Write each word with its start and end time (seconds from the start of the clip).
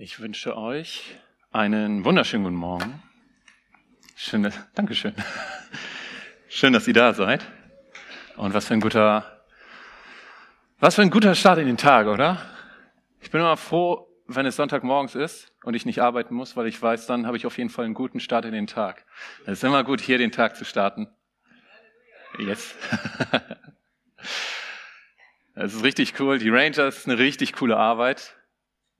Ich 0.00 0.20
wünsche 0.20 0.56
euch 0.56 1.16
einen 1.50 2.04
wunderschönen 2.04 2.44
guten 2.44 2.54
Morgen. 2.54 3.02
Schön, 4.14 4.48
Dankeschön. 4.76 5.12
Schön, 6.48 6.72
dass 6.72 6.86
ihr 6.86 6.94
da 6.94 7.12
seid. 7.14 7.44
Und 8.36 8.54
was 8.54 8.68
für 8.68 8.74
ein 8.74 8.80
guter, 8.80 9.44
was 10.78 10.94
für 10.94 11.02
ein 11.02 11.10
guter 11.10 11.34
Start 11.34 11.58
in 11.58 11.66
den 11.66 11.76
Tag, 11.76 12.06
oder? 12.06 12.40
Ich 13.20 13.32
bin 13.32 13.40
immer 13.40 13.56
froh, 13.56 14.06
wenn 14.28 14.46
es 14.46 14.54
Sonntagmorgens 14.54 15.16
ist 15.16 15.52
und 15.64 15.74
ich 15.74 15.84
nicht 15.84 16.00
arbeiten 16.00 16.32
muss, 16.32 16.56
weil 16.56 16.68
ich 16.68 16.80
weiß, 16.80 17.06
dann 17.06 17.26
habe 17.26 17.36
ich 17.36 17.44
auf 17.44 17.58
jeden 17.58 17.68
Fall 17.68 17.84
einen 17.84 17.94
guten 17.94 18.20
Start 18.20 18.44
in 18.44 18.52
den 18.52 18.68
Tag. 18.68 19.04
Es 19.46 19.54
ist 19.54 19.64
immer 19.64 19.82
gut, 19.82 20.00
hier 20.00 20.18
den 20.18 20.30
Tag 20.30 20.54
zu 20.54 20.64
starten. 20.64 21.08
Yes. 22.38 22.76
Es 25.60 25.74
ist 25.74 25.82
richtig 25.82 26.20
cool. 26.20 26.38
Die 26.38 26.50
Rangers 26.50 26.98
ist 26.98 27.08
eine 27.08 27.18
richtig 27.18 27.52
coole 27.52 27.76
Arbeit. 27.76 28.37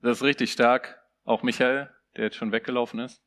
Das 0.01 0.17
ist 0.17 0.23
richtig 0.23 0.51
stark. 0.51 1.01
Auch 1.25 1.43
Michael, 1.43 1.89
der 2.15 2.25
jetzt 2.25 2.37
schon 2.37 2.51
weggelaufen 2.51 2.99
ist. 2.99 3.21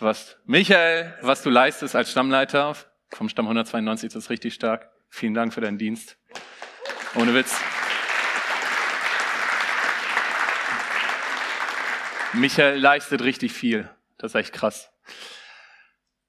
Was, 0.00 0.38
Michael, 0.44 1.14
was 1.20 1.42
du 1.42 1.50
leistest 1.50 1.94
als 1.94 2.10
Stammleiter 2.10 2.74
vom 3.10 3.28
Stamm 3.28 3.46
192, 3.46 4.12
das 4.12 4.24
ist 4.24 4.30
richtig 4.30 4.54
stark. 4.54 4.90
Vielen 5.08 5.34
Dank 5.34 5.52
für 5.54 5.60
deinen 5.60 5.78
Dienst. 5.78 6.16
Ohne 7.14 7.34
Witz. 7.34 7.60
Michael 12.32 12.78
leistet 12.78 13.22
richtig 13.22 13.52
viel. 13.52 13.88
Das 14.18 14.32
ist 14.32 14.34
echt 14.36 14.52
krass. 14.52 14.92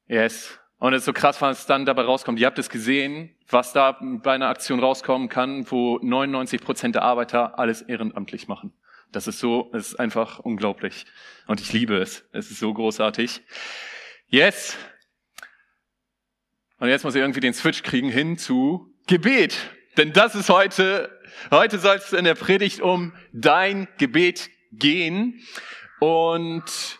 Yes. 0.08 0.60
Und 0.78 0.94
es 0.94 1.02
ist 1.02 1.06
so 1.06 1.14
krass, 1.14 1.42
was 1.42 1.66
dann 1.66 1.86
dabei 1.86 2.04
rauskommt. 2.04 2.40
Ihr 2.40 2.48
habt 2.48 2.60
es 2.60 2.70
gesehen, 2.70 3.36
was 3.48 3.74
da 3.74 3.98
bei 4.02 4.34
einer 4.34 4.50
Aktion 4.50 4.80
rauskommen 4.80 5.30
kann, 5.30 5.70
wo 5.70 6.00
99 6.02 6.62
Prozent 6.62 6.96
der 6.96 7.04
Arbeiter 7.04 7.58
alles 7.60 7.82
ehrenamtlich 7.82 8.48
machen. 8.48 8.74
Das 9.12 9.28
ist 9.28 9.40
so, 9.40 9.72
es 9.74 9.90
ist 9.90 10.00
einfach 10.00 10.40
unglaublich. 10.40 11.06
Und 11.48 11.62
ich 11.62 11.74
liebe 11.74 11.98
es. 11.98 12.26
Es 12.32 12.50
ist 12.50 12.60
so 12.60 12.74
großartig. 12.74 13.42
Yes. 14.28 14.78
Und 16.80 16.90
jetzt 16.90 17.04
muss 17.04 17.16
ich 17.16 17.22
irgendwie 17.22 17.42
den 17.42 17.54
Switch 17.54 17.84
kriegen 17.84 18.10
hin 18.10 18.38
zu 18.38 18.94
Gebet. 19.08 19.58
Denn 19.98 20.14
das 20.14 20.36
ist 20.36 20.50
heute, 20.50 21.20
heute 21.52 21.80
soll 21.80 21.98
es 21.98 22.14
in 22.14 22.24
der 22.24 22.36
Predigt 22.36 22.80
um 22.80 23.14
dein 23.34 23.88
Gebet 23.98 24.50
gehen. 24.72 25.46
Und 26.00 27.00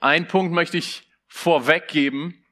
ein 0.00 0.28
Punkt 0.28 0.52
möchte 0.52 0.78
ich 0.78 1.10
vorweggeben 1.26 2.44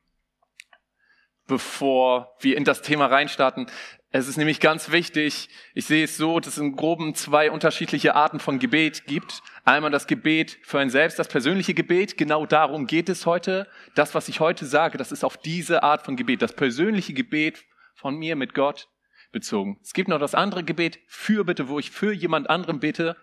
bevor 1.53 2.35
wir 2.41 2.57
in 2.57 2.65
das 2.65 2.81
Thema 2.81 3.07
reinstarten. 3.07 3.67
Es 4.15 4.29
ist 4.29 4.37
nämlich 4.37 4.61
ganz 4.61 4.91
wichtig, 4.91 5.49
ich 5.73 5.87
sehe 5.87 6.05
es 6.05 6.19
so, 6.19 6.39
dass 6.39 6.55
es 6.55 6.59
im 6.59 6.77
Groben 6.77 7.15
zwei 7.15 7.51
unterschiedliche 7.51 8.15
Arten 8.15 8.41
von 8.41 8.59
Gebet 8.59 9.07
gibt. 9.07 9.43
Einmal 9.65 9.91
das 9.91 10.07
Gebet 10.07 10.59
für 10.63 10.79
ein 10.79 10.91
selbst, 10.91 11.19
das 11.19 11.29
persönliche 11.29 11.73
Gebet, 11.73 12.19
genau 12.19 12.45
darum 12.45 12.87
geht 12.87 13.09
es 13.09 13.25
heute. 13.25 13.67
Das, 13.95 14.15
was 14.15 14.29
ich 14.29 14.39
heute 14.39 14.67
sage, 14.67 14.99
das 14.99 15.13
ist 15.13 15.25
auf 15.25 15.39
diese 15.39 15.83
Art 15.83 16.05
von 16.05 16.17
Gebet, 16.17 16.43
das 16.43 16.55
persönliche 16.55 17.15
Gebet 17.15 17.65
von 17.95 18.15
mir 18.17 18.37
mit 18.37 18.53
Gott 18.53 18.91
bezogen. 19.33 19.79
Es 19.83 19.95
gibt 19.95 20.11
noch 20.11 20.21
das 20.21 20.35
andere 20.35 20.63
Gebet, 20.63 20.99
Fürbitte, 21.07 21.71
wo 21.71 21.79
ich 21.79 21.91
für 21.91 22.13
jemand 22.13 22.51
anderen 22.51 22.81
bete. 22.81 23.17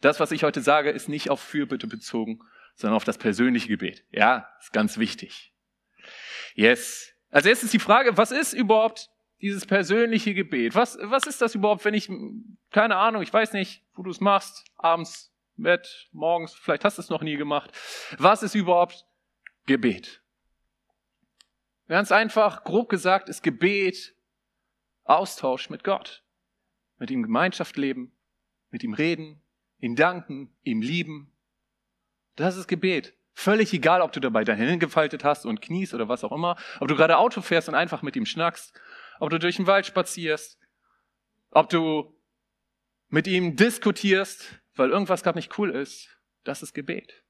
Das, 0.00 0.20
was 0.20 0.32
ich 0.32 0.42
heute 0.42 0.62
sage, 0.62 0.88
ist 0.88 1.10
nicht 1.10 1.28
auf 1.28 1.40
Fürbitte 1.40 1.86
bezogen, 1.86 2.40
sondern 2.76 2.96
auf 2.96 3.04
das 3.04 3.18
persönliche 3.18 3.68
Gebet. 3.68 4.04
Ja, 4.10 4.48
ist 4.58 4.72
ganz 4.72 4.96
wichtig. 4.96 5.52
Yes. 6.54 7.12
Als 7.30 7.44
erstes 7.44 7.72
die 7.72 7.78
Frage, 7.78 8.16
was 8.16 8.32
ist 8.32 8.54
überhaupt 8.54 9.10
dieses 9.40 9.66
persönliche 9.66 10.34
Gebet? 10.34 10.74
Was, 10.74 10.98
was 11.02 11.26
ist 11.26 11.40
das 11.40 11.54
überhaupt, 11.54 11.84
wenn 11.84 11.94
ich, 11.94 12.10
keine 12.70 12.96
Ahnung, 12.96 13.22
ich 13.22 13.32
weiß 13.32 13.52
nicht, 13.52 13.82
wo 13.94 14.02
du 14.02 14.10
es 14.10 14.20
machst, 14.20 14.64
abends, 14.76 15.32
Bett, 15.56 16.08
morgens, 16.12 16.54
vielleicht 16.54 16.84
hast 16.84 16.98
du 16.98 17.02
es 17.02 17.10
noch 17.10 17.22
nie 17.22 17.36
gemacht. 17.36 17.70
Was 18.18 18.42
ist 18.42 18.54
überhaupt 18.54 19.06
Gebet? 19.66 20.22
Ganz 21.88 22.12
einfach, 22.12 22.64
grob 22.64 22.88
gesagt, 22.88 23.28
ist 23.28 23.42
Gebet 23.42 24.14
Austausch 25.04 25.70
mit 25.70 25.84
Gott. 25.84 26.22
Mit 26.98 27.10
ihm 27.10 27.22
Gemeinschaft 27.22 27.76
leben, 27.76 28.12
mit 28.70 28.84
ihm 28.84 28.94
reden, 28.94 29.42
ihm 29.80 29.96
danken, 29.96 30.54
ihm 30.62 30.82
lieben. 30.82 31.32
Das 32.36 32.56
ist 32.56 32.68
Gebet. 32.68 33.14
Völlig 33.32 33.72
egal, 33.72 34.02
ob 34.02 34.12
du 34.12 34.20
dabei 34.20 34.44
deine 34.44 34.60
Hände 34.60 34.78
gefaltet 34.78 35.24
hast 35.24 35.46
und 35.46 35.62
kniest 35.62 35.94
oder 35.94 36.08
was 36.08 36.24
auch 36.24 36.32
immer, 36.32 36.56
ob 36.78 36.88
du 36.88 36.94
gerade 36.94 37.16
Auto 37.16 37.40
fährst 37.40 37.68
und 37.68 37.74
einfach 37.74 38.02
mit 38.02 38.14
ihm 38.16 38.26
schnackst, 38.26 38.78
ob 39.20 39.30
du 39.30 39.38
durch 39.38 39.56
den 39.56 39.66
Wald 39.66 39.86
spazierst, 39.86 40.58
ob 41.50 41.68
du 41.68 42.16
mit 43.08 43.26
ihm 43.26 43.56
diskutierst, 43.56 44.60
weil 44.74 44.90
irgendwas 44.90 45.22
gerade 45.22 45.38
nicht 45.38 45.58
cool 45.58 45.70
ist, 45.70 46.08
das 46.44 46.62
ist 46.62 46.74
Gebet. 46.74 47.22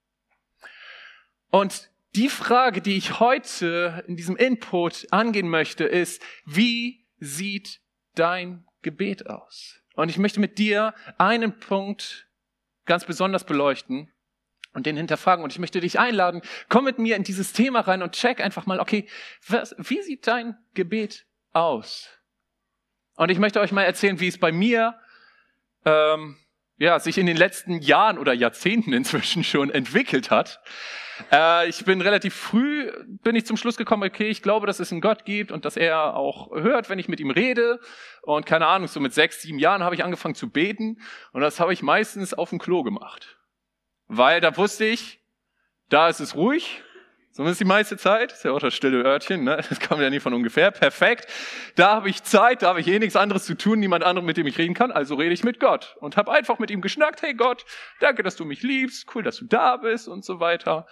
Und 1.50 1.90
die 2.14 2.28
Frage, 2.28 2.80
die 2.80 2.96
ich 2.96 3.20
heute 3.20 4.04
in 4.06 4.16
diesem 4.16 4.36
Input 4.36 5.06
angehen 5.10 5.48
möchte, 5.48 5.84
ist, 5.84 6.22
wie 6.44 7.06
sieht 7.18 7.80
dein 8.14 8.66
Gebet 8.82 9.26
aus? 9.28 9.80
Und 9.94 10.08
ich 10.08 10.18
möchte 10.18 10.40
mit 10.40 10.58
dir 10.58 10.94
einen 11.18 11.58
Punkt 11.58 12.28
ganz 12.86 13.04
besonders 13.04 13.44
beleuchten, 13.44 14.12
und 14.72 14.86
den 14.86 14.96
hinterfragen. 14.96 15.44
Und 15.44 15.52
ich 15.52 15.58
möchte 15.58 15.80
dich 15.80 15.98
einladen, 15.98 16.42
komm 16.68 16.84
mit 16.84 16.98
mir 16.98 17.16
in 17.16 17.24
dieses 17.24 17.52
Thema 17.52 17.80
rein 17.80 18.02
und 18.02 18.12
check 18.12 18.40
einfach 18.40 18.66
mal, 18.66 18.80
okay, 18.80 19.08
was, 19.46 19.74
wie 19.78 20.02
sieht 20.02 20.26
dein 20.26 20.56
Gebet 20.74 21.26
aus? 21.52 22.08
Und 23.16 23.30
ich 23.30 23.38
möchte 23.38 23.60
euch 23.60 23.72
mal 23.72 23.82
erzählen, 23.82 24.20
wie 24.20 24.28
es 24.28 24.38
bei 24.38 24.52
mir 24.52 24.98
ähm, 25.84 26.36
ja, 26.76 26.98
sich 26.98 27.18
in 27.18 27.26
den 27.26 27.36
letzten 27.36 27.80
Jahren 27.80 28.18
oder 28.18 28.32
Jahrzehnten 28.32 28.92
inzwischen 28.92 29.44
schon 29.44 29.70
entwickelt 29.70 30.30
hat. 30.30 30.60
Äh, 31.30 31.68
ich 31.68 31.84
bin 31.84 32.00
relativ 32.00 32.34
früh, 32.34 32.90
bin 33.22 33.36
ich 33.36 33.44
zum 33.44 33.58
Schluss 33.58 33.76
gekommen, 33.76 34.02
okay, 34.02 34.28
ich 34.28 34.42
glaube, 34.42 34.66
dass 34.66 34.80
es 34.80 34.90
einen 34.90 35.02
Gott 35.02 35.26
gibt 35.26 35.52
und 35.52 35.66
dass 35.66 35.76
er 35.76 36.16
auch 36.16 36.50
hört, 36.52 36.88
wenn 36.88 36.98
ich 36.98 37.08
mit 37.08 37.20
ihm 37.20 37.30
rede. 37.30 37.80
Und 38.22 38.46
keine 38.46 38.66
Ahnung, 38.66 38.88
so 38.88 39.00
mit 39.00 39.12
sechs, 39.12 39.42
sieben 39.42 39.58
Jahren 39.58 39.84
habe 39.84 39.94
ich 39.94 40.02
angefangen 40.04 40.34
zu 40.34 40.48
beten 40.48 41.00
und 41.32 41.42
das 41.42 41.60
habe 41.60 41.74
ich 41.74 41.82
meistens 41.82 42.32
auf 42.32 42.50
dem 42.50 42.58
Klo 42.58 42.82
gemacht 42.82 43.36
weil 44.10 44.40
da 44.40 44.56
wusste 44.56 44.84
ich, 44.84 45.20
da 45.88 46.08
ist 46.08 46.18
es 46.20 46.34
ruhig, 46.34 46.82
zumindest 47.32 47.60
die 47.60 47.66
meiste 47.66 47.96
Zeit, 47.96 48.32
ist 48.32 48.44
ja 48.44 48.52
auch 48.52 48.60
das 48.60 48.74
stille 48.74 49.02
Örtchen, 49.04 49.44
ne? 49.44 49.56
das 49.68 49.80
kommt 49.80 50.00
ja 50.00 50.10
nie 50.10 50.20
von 50.20 50.34
ungefähr, 50.34 50.70
perfekt. 50.70 51.26
Da 51.76 51.92
habe 51.96 52.08
ich 52.08 52.22
Zeit, 52.22 52.62
da 52.62 52.68
habe 52.68 52.80
ich 52.80 52.88
eh 52.88 52.98
nichts 52.98 53.16
anderes 53.16 53.44
zu 53.44 53.56
tun, 53.56 53.80
niemand 53.80 54.04
anderem, 54.04 54.26
mit 54.26 54.36
dem 54.36 54.46
ich 54.46 54.58
reden 54.58 54.74
kann, 54.74 54.92
also 54.92 55.14
rede 55.14 55.32
ich 55.32 55.44
mit 55.44 55.60
Gott 55.60 55.96
und 56.00 56.16
habe 56.16 56.32
einfach 56.32 56.58
mit 56.58 56.70
ihm 56.70 56.80
geschnackt, 56.80 57.22
hey 57.22 57.34
Gott, 57.34 57.64
danke, 58.00 58.22
dass 58.22 58.36
du 58.36 58.44
mich 58.44 58.62
liebst, 58.62 59.06
cool, 59.14 59.22
dass 59.22 59.36
du 59.36 59.46
da 59.46 59.76
bist 59.76 60.08
und 60.08 60.24
so 60.24 60.40
weiter. 60.40 60.86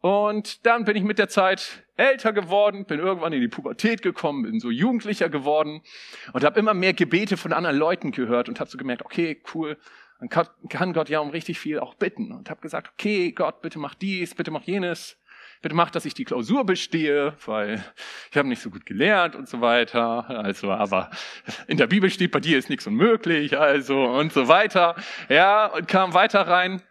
Und 0.00 0.64
dann 0.64 0.84
bin 0.84 0.96
ich 0.96 1.02
mit 1.02 1.18
der 1.18 1.28
Zeit 1.28 1.84
älter 1.96 2.32
geworden, 2.32 2.86
bin 2.86 3.00
irgendwann 3.00 3.34
in 3.34 3.42
die 3.42 3.48
Pubertät 3.48 4.00
gekommen, 4.00 4.44
bin 4.44 4.58
so 4.58 4.70
jugendlicher 4.70 5.28
geworden 5.28 5.82
und 6.32 6.42
habe 6.42 6.58
immer 6.58 6.72
mehr 6.72 6.94
Gebete 6.94 7.36
von 7.36 7.52
anderen 7.52 7.76
Leuten 7.76 8.10
gehört 8.10 8.48
und 8.48 8.60
habe 8.60 8.70
so 8.70 8.78
gemerkt, 8.78 9.04
okay, 9.04 9.42
cool, 9.54 9.76
dann 10.20 10.28
kann 10.68 10.92
Gott 10.92 11.08
ja 11.08 11.20
um 11.20 11.30
richtig 11.30 11.58
viel 11.58 11.80
auch 11.80 11.94
bitten. 11.94 12.32
Und 12.32 12.50
habe 12.50 12.60
gesagt, 12.60 12.92
okay, 12.92 13.32
Gott, 13.32 13.62
bitte 13.62 13.78
mach 13.78 13.94
dies, 13.94 14.34
bitte 14.34 14.50
mach 14.50 14.62
jenes, 14.62 15.16
bitte 15.62 15.74
mach, 15.74 15.90
dass 15.90 16.04
ich 16.04 16.12
die 16.12 16.24
Klausur 16.24 16.64
bestehe, 16.64 17.34
weil 17.46 17.82
ich 18.30 18.36
habe 18.36 18.48
nicht 18.48 18.60
so 18.60 18.68
gut 18.68 18.84
gelernt 18.84 19.34
und 19.34 19.48
so 19.48 19.62
weiter. 19.62 20.28
Also, 20.28 20.70
aber 20.70 21.10
in 21.66 21.78
der 21.78 21.86
Bibel 21.86 22.10
steht, 22.10 22.32
bei 22.32 22.40
dir 22.40 22.58
ist 22.58 22.68
nichts 22.68 22.86
unmöglich, 22.86 23.58
also 23.58 24.04
und 24.04 24.32
so 24.32 24.46
weiter. 24.46 24.94
Ja, 25.30 25.66
und 25.66 25.88
kam 25.88 26.12
weiter 26.12 26.46
rein. 26.46 26.82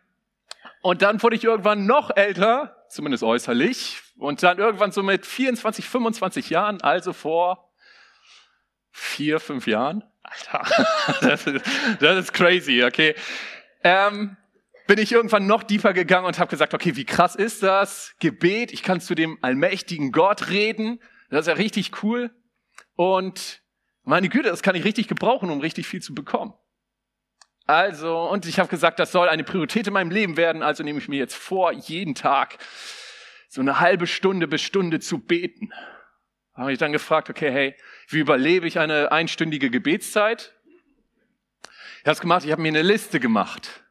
Und 0.82 1.04
dann 1.04 1.22
wurde 1.22 1.36
ich 1.36 1.44
irgendwann 1.44 1.86
noch 1.86 2.16
älter, 2.16 2.86
zumindest 2.90 3.24
äußerlich. 3.24 4.02
Und 4.18 4.42
dann 4.42 4.58
irgendwann 4.58 4.92
so 4.92 5.04
mit 5.04 5.26
24, 5.26 5.88
25 5.88 6.50
Jahren, 6.50 6.82
also 6.82 7.14
vor 7.14 7.70
vier, 8.92 9.40
fünf 9.40 9.68
Jahren, 9.68 10.04
Alter, 10.30 10.66
das 11.22 11.48
ist, 11.48 11.66
das 12.00 12.18
ist 12.18 12.34
crazy, 12.34 12.84
okay. 12.84 13.16
Ähm, 13.84 14.38
bin 14.88 15.00
ich 15.00 15.12
irgendwann 15.12 15.48
noch 15.48 15.64
tiefer 15.64 15.94
gegangen 15.94 16.26
und 16.26 16.40
habe 16.40 16.50
gesagt, 16.50 16.74
okay, 16.74 16.96
wie 16.96 17.06
krass 17.06 17.36
ist 17.36 17.64
das? 17.64 18.16
Gebet, 18.20 18.72
ich 18.72 18.84
kann 18.84 19.02
zu 19.02 19.16
dem 19.16 19.38
allmächtigen 19.42 20.12
Gott 20.12 20.50
reden, 20.50 21.00
das 21.30 21.42
ist 21.42 21.48
ja 21.48 21.54
richtig 21.54 22.04
cool. 22.04 22.32
Und 22.96 23.62
meine 24.04 24.30
Güte, 24.30 24.50
das 24.50 24.64
kann 24.64 24.76
ich 24.76 24.84
richtig 24.84 25.08
gebrauchen, 25.08 25.50
um 25.50 25.60
richtig 25.60 25.88
viel 25.88 26.02
zu 26.02 26.16
bekommen. 26.16 26.54
Also, 27.68 28.28
und 28.30 28.48
ich 28.48 28.58
habe 28.58 28.68
gesagt, 28.68 28.98
das 28.98 29.12
soll 29.12 29.30
eine 29.30 29.44
Priorität 29.44 29.86
in 29.86 29.94
meinem 29.94 30.10
Leben 30.10 30.38
werden, 30.38 30.64
also 30.64 30.84
nehme 30.84 30.98
ich 30.98 31.08
mir 31.08 31.20
jetzt 31.20 31.36
vor, 31.36 31.72
jeden 31.72 32.16
Tag 32.16 32.58
so 33.48 33.62
eine 33.62 33.80
halbe 33.80 34.08
Stunde 34.08 34.48
bis 34.48 34.62
Stunde 34.62 35.00
zu 35.00 35.20
beten 35.20 35.72
habe 36.60 36.74
ich 36.74 36.78
dann 36.78 36.92
gefragt, 36.92 37.30
okay, 37.30 37.52
hey, 37.52 37.76
wie 38.10 38.20
überlebe 38.20 38.68
ich 38.68 38.80
eine 38.80 39.12
einstündige 39.12 39.70
Gebetszeit? 39.70 40.54
Ich 42.00 42.06
habe 42.06 42.12
es 42.12 42.20
gemacht, 42.20 42.46
ich 42.46 42.52
habe 42.52 42.62
mir 42.62 42.68
eine 42.68 42.82
Liste 42.82 43.20
gemacht. 43.20 43.84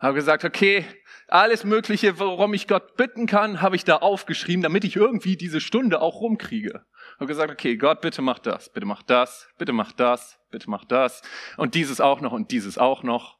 Habe 0.00 0.14
gesagt, 0.14 0.44
okay, 0.44 0.86
alles 1.28 1.64
Mögliche, 1.64 2.18
worum 2.18 2.54
ich 2.54 2.68
Gott 2.68 2.96
bitten 2.96 3.26
kann, 3.26 3.60
habe 3.60 3.76
ich 3.76 3.84
da 3.84 3.96
aufgeschrieben, 3.96 4.62
damit 4.62 4.84
ich 4.84 4.96
irgendwie 4.96 5.36
diese 5.36 5.60
Stunde 5.60 6.00
auch 6.00 6.20
rumkriege. 6.20 6.84
Habe 7.16 7.26
gesagt, 7.26 7.52
okay, 7.52 7.76
Gott, 7.76 8.00
bitte 8.00 8.22
mach 8.22 8.38
das, 8.38 8.70
bitte 8.70 8.86
mach 8.86 9.02
das, 9.02 9.48
bitte 9.58 9.72
mach 9.72 9.92
das, 9.92 10.38
bitte 10.50 10.68
mach 10.68 10.84
das 10.84 11.22
und 11.56 11.74
dieses 11.74 12.00
auch 12.00 12.20
noch 12.20 12.32
und 12.32 12.50
dieses 12.50 12.78
auch 12.78 13.02
noch. 13.02 13.38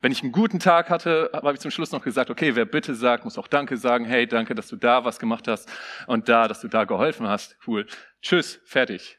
Wenn 0.00 0.12
ich 0.12 0.22
einen 0.22 0.32
guten 0.32 0.58
Tag 0.58 0.90
hatte, 0.90 1.30
habe 1.32 1.54
ich 1.54 1.60
zum 1.60 1.70
Schluss 1.70 1.90
noch 1.90 2.02
gesagt, 2.02 2.30
okay, 2.30 2.54
wer 2.54 2.66
bitte 2.66 2.94
sagt, 2.94 3.24
muss 3.24 3.38
auch 3.38 3.48
Danke 3.48 3.76
sagen. 3.76 4.04
Hey, 4.04 4.26
danke, 4.26 4.54
dass 4.54 4.68
du 4.68 4.76
da 4.76 5.04
was 5.04 5.18
gemacht 5.18 5.48
hast 5.48 5.70
und 6.06 6.28
da, 6.28 6.48
dass 6.48 6.60
du 6.60 6.68
da 6.68 6.84
geholfen 6.84 7.26
hast. 7.26 7.56
Cool. 7.66 7.86
Tschüss, 8.20 8.60
fertig. 8.64 9.18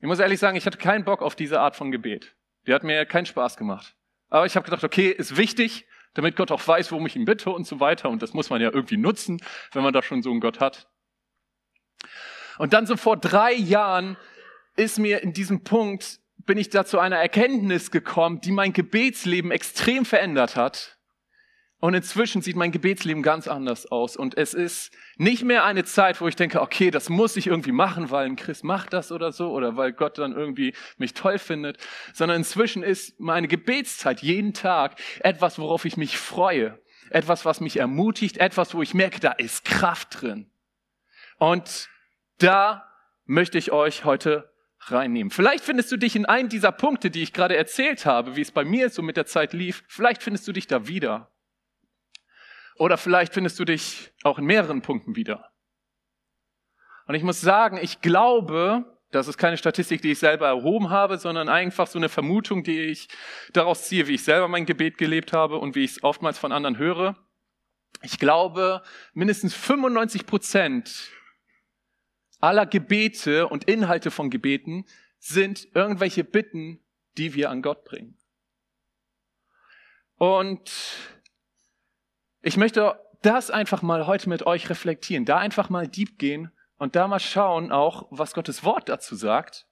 Ich 0.00 0.06
muss 0.06 0.18
ehrlich 0.18 0.38
sagen, 0.38 0.56
ich 0.56 0.66
hatte 0.66 0.78
keinen 0.78 1.04
Bock 1.04 1.22
auf 1.22 1.34
diese 1.34 1.60
Art 1.60 1.76
von 1.76 1.90
Gebet. 1.90 2.36
Die 2.66 2.74
hat 2.74 2.84
mir 2.84 3.06
keinen 3.06 3.26
Spaß 3.26 3.56
gemacht. 3.56 3.96
Aber 4.28 4.44
ich 4.44 4.56
habe 4.56 4.64
gedacht, 4.64 4.84
okay, 4.84 5.08
ist 5.08 5.36
wichtig, 5.36 5.86
damit 6.14 6.36
Gott 6.36 6.50
auch 6.50 6.66
weiß, 6.66 6.92
worum 6.92 7.06
ich 7.06 7.16
ihn 7.16 7.24
bitte 7.24 7.50
und 7.50 7.66
so 7.66 7.80
weiter. 7.80 8.10
Und 8.10 8.22
das 8.22 8.34
muss 8.34 8.50
man 8.50 8.60
ja 8.60 8.70
irgendwie 8.72 8.96
nutzen, 8.96 9.40
wenn 9.72 9.82
man 9.82 9.92
da 9.92 10.02
schon 10.02 10.22
so 10.22 10.30
einen 10.30 10.40
Gott 10.40 10.60
hat. 10.60 10.88
Und 12.58 12.72
dann 12.72 12.86
so 12.86 12.96
vor 12.96 13.16
drei 13.16 13.52
Jahren 13.52 14.16
ist 14.76 14.98
mir 14.98 15.22
in 15.22 15.32
diesem 15.32 15.64
Punkt, 15.64 16.20
bin 16.46 16.58
ich 16.58 16.70
da 16.70 16.84
zu 16.84 16.98
einer 16.98 17.16
Erkenntnis 17.16 17.90
gekommen, 17.90 18.40
die 18.40 18.52
mein 18.52 18.72
Gebetsleben 18.72 19.50
extrem 19.50 20.04
verändert 20.04 20.56
hat. 20.56 20.96
Und 21.78 21.92
inzwischen 21.94 22.40
sieht 22.40 22.56
mein 22.56 22.72
Gebetsleben 22.72 23.22
ganz 23.22 23.48
anders 23.48 23.86
aus. 23.86 24.16
Und 24.16 24.36
es 24.38 24.54
ist 24.54 24.92
nicht 25.18 25.44
mehr 25.44 25.64
eine 25.64 25.84
Zeit, 25.84 26.20
wo 26.20 26.28
ich 26.28 26.34
denke, 26.34 26.62
okay, 26.62 26.90
das 26.90 27.10
muss 27.10 27.36
ich 27.36 27.48
irgendwie 27.48 27.72
machen, 27.72 28.10
weil 28.10 28.26
ein 28.26 28.36
Christ 28.36 28.64
macht 28.64 28.94
das 28.94 29.12
oder 29.12 29.30
so, 29.30 29.50
oder 29.50 29.76
weil 29.76 29.92
Gott 29.92 30.16
dann 30.16 30.32
irgendwie 30.32 30.74
mich 30.96 31.12
toll 31.12 31.38
findet, 31.38 31.76
sondern 32.14 32.38
inzwischen 32.38 32.82
ist 32.82 33.20
meine 33.20 33.46
Gebetszeit 33.46 34.22
jeden 34.22 34.54
Tag 34.54 34.98
etwas, 35.20 35.58
worauf 35.58 35.84
ich 35.84 35.98
mich 35.98 36.16
freue. 36.16 36.80
Etwas, 37.10 37.44
was 37.44 37.60
mich 37.60 37.78
ermutigt, 37.78 38.38
etwas, 38.38 38.74
wo 38.74 38.82
ich 38.82 38.94
merke, 38.94 39.20
da 39.20 39.32
ist 39.32 39.64
Kraft 39.64 40.22
drin. 40.22 40.50
Und 41.38 41.88
da 42.38 42.90
möchte 43.26 43.58
ich 43.58 43.70
euch 43.70 44.04
heute 44.04 44.50
reinnehmen. 44.90 45.30
Vielleicht 45.30 45.64
findest 45.64 45.90
du 45.92 45.96
dich 45.96 46.16
in 46.16 46.26
einem 46.26 46.48
dieser 46.48 46.72
Punkte, 46.72 47.10
die 47.10 47.22
ich 47.22 47.32
gerade 47.32 47.56
erzählt 47.56 48.06
habe, 48.06 48.36
wie 48.36 48.40
es 48.40 48.50
bei 48.50 48.64
mir 48.64 48.90
so 48.90 49.02
mit 49.02 49.16
der 49.16 49.26
Zeit 49.26 49.52
lief, 49.52 49.84
vielleicht 49.88 50.22
findest 50.22 50.46
du 50.48 50.52
dich 50.52 50.66
da 50.66 50.86
wieder. 50.86 51.32
Oder 52.76 52.98
vielleicht 52.98 53.32
findest 53.32 53.58
du 53.58 53.64
dich 53.64 54.12
auch 54.22 54.38
in 54.38 54.44
mehreren 54.44 54.82
Punkten 54.82 55.16
wieder. 55.16 55.50
Und 57.06 57.14
ich 57.14 57.22
muss 57.22 57.40
sagen, 57.40 57.78
ich 57.80 58.00
glaube, 58.00 58.84
das 59.10 59.28
ist 59.28 59.38
keine 59.38 59.56
Statistik, 59.56 60.02
die 60.02 60.12
ich 60.12 60.18
selber 60.18 60.48
erhoben 60.48 60.90
habe, 60.90 61.18
sondern 61.18 61.48
einfach 61.48 61.86
so 61.86 61.98
eine 61.98 62.08
Vermutung, 62.08 62.64
die 62.64 62.80
ich 62.80 63.08
daraus 63.52 63.84
ziehe, 63.88 64.08
wie 64.08 64.14
ich 64.14 64.24
selber 64.24 64.48
mein 64.48 64.66
Gebet 64.66 64.98
gelebt 64.98 65.32
habe 65.32 65.58
und 65.58 65.74
wie 65.74 65.84
ich 65.84 65.92
es 65.92 66.02
oftmals 66.02 66.38
von 66.38 66.52
anderen 66.52 66.76
höre. 66.76 67.16
Ich 68.02 68.18
glaube, 68.18 68.82
mindestens 69.14 69.54
95 69.54 70.26
Prozent 70.26 71.10
aller 72.40 72.66
Gebete 72.66 73.48
und 73.48 73.64
Inhalte 73.64 74.10
von 74.10 74.30
Gebeten 74.30 74.86
sind 75.18 75.68
irgendwelche 75.74 76.24
Bitten, 76.24 76.80
die 77.16 77.34
wir 77.34 77.50
an 77.50 77.62
Gott 77.62 77.84
bringen. 77.84 78.18
Und 80.18 80.70
ich 82.42 82.56
möchte 82.56 82.98
das 83.22 83.50
einfach 83.50 83.82
mal 83.82 84.06
heute 84.06 84.28
mit 84.28 84.46
euch 84.46 84.70
reflektieren, 84.70 85.24
da 85.24 85.38
einfach 85.38 85.68
mal 85.68 85.88
deep 85.88 86.18
gehen 86.18 86.52
und 86.78 86.96
da 86.96 87.08
mal 87.08 87.20
schauen 87.20 87.72
auch, 87.72 88.06
was 88.10 88.34
Gottes 88.34 88.64
Wort 88.64 88.88
dazu 88.88 89.16
sagt 89.16 89.66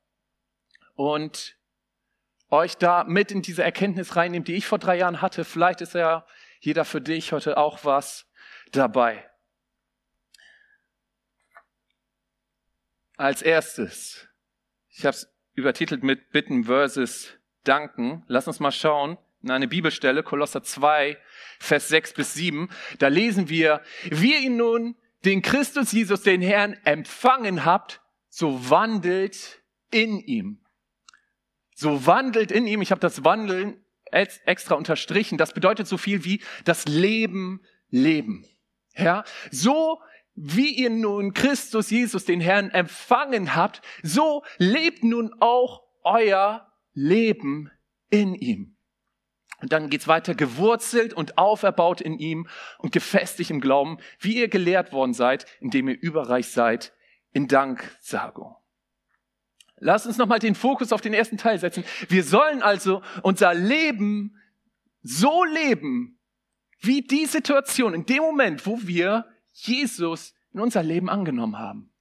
und 0.95 1.57
euch 2.51 2.77
da 2.77 3.05
mit 3.05 3.31
in 3.31 3.43
diese 3.43 3.63
Erkenntnis 3.63 4.17
reinnehmen, 4.17 4.45
die 4.45 4.55
ich 4.55 4.67
vor 4.67 4.79
drei 4.79 4.97
Jahren 4.97 5.23
hatte. 5.23 5.45
Vielleicht 5.45 5.81
ist 5.81 5.95
ja 5.95 6.27
jeder 6.61 6.85
für 6.85 7.01
dich 7.01 7.33
heute 7.33 7.57
auch 7.57 7.85
was 7.85 8.27
dabei. 8.73 9.29
Als 13.17 13.43
erstes, 13.43 14.27
ich 14.89 15.05
habe 15.07 15.15
es 15.17 15.33
übertitelt 15.55 16.03
mit 16.03 16.31
Bitten 16.31 16.65
versus 16.65 17.33
Danken. 17.63 18.25
Lass 18.27 18.49
uns 18.49 18.59
mal 18.59 18.73
schauen, 18.73 19.19
in 19.41 19.53
eine 19.53 19.69
Bibelstelle, 19.69 20.23
Kolosser 20.25 20.65
2, 20.65 21.17
Vers 21.61 21.89
6 21.89 22.15
bis 22.15 22.35
7. 22.35 22.69
Da 22.99 23.09
lesen 23.09 23.49
wir, 23.49 23.83
wie 24.11 24.45
ihr 24.45 24.51
nun 24.51 24.97
den 25.25 25.43
Christus 25.43 25.93
Jesus, 25.93 26.23
den 26.23 26.43
Herrn, 26.43 26.77
empfangen 26.85 27.65
habt, 27.65 28.01
so 28.29 28.69
wandelt 28.69 29.63
in 29.93 30.19
ihm. 30.19 30.65
So 31.77 32.07
wandelt 32.07 32.51
in 32.51 32.67
ihm. 32.67 32.83
Ich 32.83 32.91
habe 32.91 33.01
das 33.01 33.25
Wandeln 33.25 33.85
extra 34.11 34.75
unterstrichen. 34.75 35.39
Das 35.39 35.53
bedeutet 35.53 35.87
so 35.87 35.99
viel 35.99 36.25
wie 36.25 36.43
das 36.65 36.87
Leben 36.87 37.63
leben. 37.91 38.45
Ja, 38.97 39.25
so 39.51 40.01
wie 40.35 40.71
ihr 40.71 40.91
nun 40.91 41.33
Christus 41.33 41.91
Jesus, 41.91 42.25
den 42.25 42.41
Herrn, 42.41 42.71
empfangen 42.71 43.55
habt, 43.55 43.83
so 44.03 44.43
lebt 44.59 45.05
nun 45.05 45.35
auch 45.41 45.83
euer 46.03 46.73
Leben 46.93 47.71
in 48.11 48.35
ihm. 48.35 48.77
Und 49.61 49.73
dann 49.73 49.89
geht's 49.89 50.09
weiter, 50.09 50.35
gewurzelt 50.35 51.15
und 51.15 51.39
auferbaut 51.39 52.01
in 52.01 52.19
ihm 52.19 52.49
und 52.79 52.93
gefestigt 52.93 53.51
im 53.51 53.61
Glauben, 53.61 53.99
wie 54.19 54.37
ihr 54.37 54.49
gelehrt 54.49 54.93
worden 54.93 55.15
seid, 55.15 55.47
indem 55.61 55.89
ihr 55.89 56.01
überreich 56.01 56.49
seid 56.49 56.93
in 57.33 57.49
Danksagung. 57.49 58.57
Lass 59.79 60.07
uns 60.07 60.19
nochmal 60.19 60.39
den 60.39 60.55
Fokus 60.55 60.93
auf 60.93 61.01
den 61.01 61.15
ersten 61.15 61.39
Teil 61.39 61.59
setzen. 61.59 61.85
Wir 62.09 62.25
sollen 62.25 62.63
also 62.63 63.03
unser 63.23 63.55
Leben 63.55 64.37
so 65.03 65.45
leben, 65.45 66.19
wie 66.81 67.03
die 67.03 67.27
Situation 67.27 67.95
in 67.95 68.07
dem 68.07 68.23
Moment, 68.23 68.67
wo 68.67 68.79
wir 68.83 69.27
Jesus 69.55 70.35
in 70.53 70.61
unser 70.61 70.83
Leben 70.83 71.09
angenommen 71.09 71.59
haben. 71.59 71.93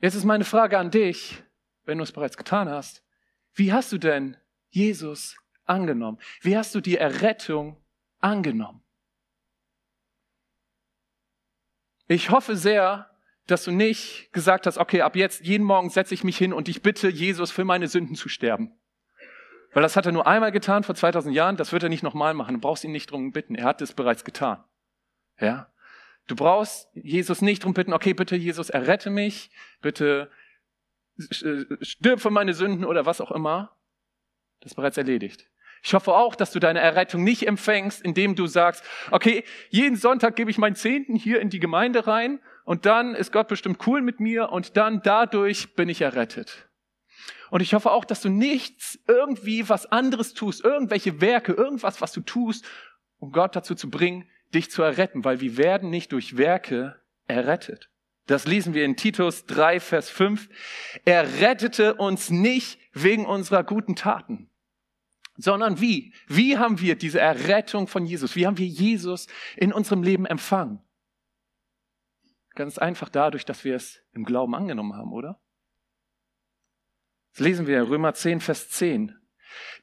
Jetzt 0.00 0.14
ist 0.14 0.24
meine 0.24 0.44
Frage 0.44 0.78
an 0.78 0.90
dich, 0.90 1.42
wenn 1.84 1.98
du 1.98 2.04
es 2.04 2.12
bereits 2.12 2.36
getan 2.36 2.68
hast. 2.68 3.02
Wie 3.54 3.72
hast 3.72 3.92
du 3.92 3.98
denn 3.98 4.36
Jesus 4.68 5.36
angenommen? 5.64 6.18
Wie 6.40 6.56
hast 6.56 6.74
du 6.74 6.80
die 6.80 6.96
Errettung 6.96 7.82
angenommen? 8.20 8.82
Ich 12.08 12.30
hoffe 12.30 12.56
sehr, 12.56 13.10
dass 13.46 13.64
du 13.64 13.72
nicht 13.72 14.32
gesagt 14.32 14.66
hast, 14.66 14.78
okay, 14.78 15.02
ab 15.02 15.16
jetzt 15.16 15.44
jeden 15.44 15.64
Morgen 15.64 15.90
setze 15.90 16.14
ich 16.14 16.24
mich 16.24 16.36
hin 16.36 16.52
und 16.52 16.68
ich 16.68 16.82
bitte 16.82 17.08
Jesus 17.08 17.50
für 17.50 17.64
meine 17.64 17.88
Sünden 17.88 18.14
zu 18.16 18.28
sterben. 18.28 18.72
Weil 19.72 19.82
das 19.82 19.96
hat 19.96 20.06
er 20.06 20.12
nur 20.12 20.26
einmal 20.26 20.52
getan 20.52 20.84
vor 20.84 20.94
2000 20.94 21.34
Jahren, 21.34 21.56
das 21.56 21.72
wird 21.72 21.82
er 21.82 21.88
nicht 21.88 22.02
nochmal 22.02 22.34
machen. 22.34 22.54
Du 22.54 22.60
brauchst 22.60 22.84
ihn 22.84 22.92
nicht 22.92 23.10
drum 23.10 23.32
bitten, 23.32 23.54
er 23.54 23.64
hat 23.64 23.82
es 23.82 23.92
bereits 23.92 24.24
getan. 24.24 24.64
Ja? 25.40 25.70
Du 26.26 26.34
brauchst 26.34 26.88
Jesus 26.94 27.42
nicht 27.42 27.64
drum 27.64 27.74
bitten, 27.74 27.92
okay, 27.92 28.14
bitte 28.14 28.36
Jesus, 28.36 28.70
errette 28.70 29.10
mich, 29.10 29.50
bitte 29.80 30.30
stirb 31.18 32.20
für 32.20 32.30
meine 32.30 32.52
Sünden 32.52 32.84
oder 32.84 33.06
was 33.06 33.20
auch 33.20 33.30
immer. 33.30 33.76
Das 34.60 34.72
ist 34.72 34.76
bereits 34.76 34.98
erledigt. 34.98 35.48
Ich 35.82 35.94
hoffe 35.94 36.14
auch, 36.14 36.34
dass 36.34 36.50
du 36.50 36.58
deine 36.58 36.80
Errettung 36.80 37.22
nicht 37.22 37.46
empfängst, 37.46 38.02
indem 38.02 38.34
du 38.34 38.46
sagst, 38.46 38.84
okay, 39.10 39.44
jeden 39.70 39.96
Sonntag 39.96 40.34
gebe 40.34 40.50
ich 40.50 40.58
meinen 40.58 40.74
Zehnten 40.74 41.14
hier 41.14 41.40
in 41.40 41.48
die 41.48 41.60
Gemeinde 41.60 42.06
rein 42.06 42.40
und 42.64 42.86
dann 42.86 43.14
ist 43.14 43.32
Gott 43.32 43.48
bestimmt 43.48 43.86
cool 43.86 44.02
mit 44.02 44.18
mir 44.18 44.50
und 44.50 44.76
dann 44.76 45.00
dadurch 45.02 45.74
bin 45.76 45.88
ich 45.88 46.00
errettet. 46.00 46.68
Und 47.50 47.60
ich 47.60 47.74
hoffe 47.74 47.92
auch, 47.92 48.04
dass 48.04 48.20
du 48.20 48.28
nichts 48.28 48.98
irgendwie 49.06 49.68
was 49.68 49.86
anderes 49.86 50.34
tust, 50.34 50.64
irgendwelche 50.64 51.20
Werke, 51.20 51.52
irgendwas, 51.52 52.00
was 52.00 52.12
du 52.12 52.20
tust, 52.20 52.64
um 53.18 53.30
Gott 53.30 53.54
dazu 53.54 53.74
zu 53.76 53.88
bringen, 53.88 54.28
dich 54.54 54.70
zu 54.70 54.82
erretten, 54.82 55.24
weil 55.24 55.40
wir 55.40 55.56
werden 55.56 55.90
nicht 55.90 56.12
durch 56.12 56.36
Werke 56.36 57.00
errettet. 57.26 57.90
Das 58.26 58.46
lesen 58.46 58.74
wir 58.74 58.84
in 58.84 58.96
Titus 58.96 59.46
3, 59.46 59.78
Vers 59.80 60.10
5. 60.10 60.48
Er 61.04 61.40
rettete 61.40 61.94
uns 61.94 62.30
nicht 62.30 62.80
wegen 62.92 63.24
unserer 63.24 63.62
guten 63.62 63.94
Taten, 63.94 64.50
sondern 65.36 65.80
wie? 65.80 66.12
Wie 66.26 66.58
haben 66.58 66.80
wir 66.80 66.96
diese 66.96 67.20
Errettung 67.20 67.86
von 67.86 68.04
Jesus? 68.04 68.34
Wie 68.34 68.46
haben 68.46 68.58
wir 68.58 68.66
Jesus 68.66 69.28
in 69.56 69.72
unserem 69.72 70.02
Leben 70.02 70.26
empfangen? 70.26 70.80
Ganz 72.54 72.78
einfach 72.78 73.10
dadurch, 73.10 73.44
dass 73.44 73.64
wir 73.64 73.76
es 73.76 74.02
im 74.12 74.24
Glauben 74.24 74.54
angenommen 74.54 74.94
haben, 74.94 75.12
oder? 75.12 75.38
Das 77.32 77.40
lesen 77.40 77.66
wir 77.66 77.78
in 77.78 77.84
Römer 77.84 78.14
10, 78.14 78.40
Vers 78.40 78.70
10. 78.70 79.14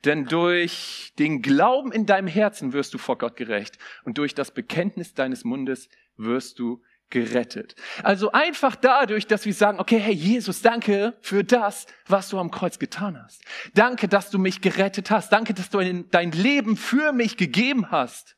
Denn 0.05 0.25
durch 0.25 1.13
den 1.19 1.41
Glauben 1.41 1.91
in 1.91 2.05
deinem 2.05 2.27
Herzen 2.27 2.73
wirst 2.73 2.93
du 2.93 2.97
vor 2.97 3.17
Gott 3.17 3.35
gerecht 3.35 3.77
und 4.03 4.17
durch 4.17 4.35
das 4.35 4.51
Bekenntnis 4.51 5.13
deines 5.13 5.43
Mundes 5.43 5.89
wirst 6.17 6.59
du 6.59 6.81
gerettet. 7.09 7.75
Also 8.01 8.31
einfach 8.31 8.75
dadurch, 8.75 9.27
dass 9.27 9.45
wir 9.45 9.53
sagen, 9.53 9.79
okay, 9.79 9.99
hey 9.99 10.13
Jesus, 10.13 10.61
danke 10.63 11.15
für 11.21 11.43
das, 11.43 11.85
was 12.07 12.29
du 12.29 12.39
am 12.39 12.49
Kreuz 12.49 12.79
getan 12.79 13.21
hast. 13.23 13.43
Danke, 13.75 14.07
dass 14.07 14.31
du 14.31 14.39
mich 14.39 14.61
gerettet 14.61 15.11
hast. 15.11 15.31
Danke, 15.31 15.53
dass 15.53 15.69
du 15.69 15.79
dein 15.79 16.31
Leben 16.31 16.75
für 16.75 17.13
mich 17.13 17.37
gegeben 17.37 17.91
hast. 17.91 18.35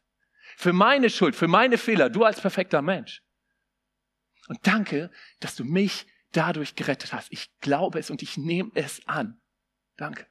Für 0.58 0.74
meine 0.74 1.10
Schuld, 1.10 1.36
für 1.36 1.48
meine 1.48 1.78
Fehler, 1.78 2.10
du 2.10 2.26
als 2.26 2.42
perfekter 2.42 2.82
Mensch. 2.82 3.22
Und 4.48 4.60
danke, 4.68 5.10
dass 5.40 5.56
du 5.56 5.64
mich 5.64 6.06
dadurch 6.34 6.76
gerettet 6.76 7.14
hast. 7.14 7.32
Ich 7.32 7.50
glaube 7.60 8.00
es 8.00 8.10
und 8.10 8.22
ich 8.22 8.38
nehme 8.38 8.72
es 8.76 9.08
an. 9.08 9.40
Danke. 9.96 10.28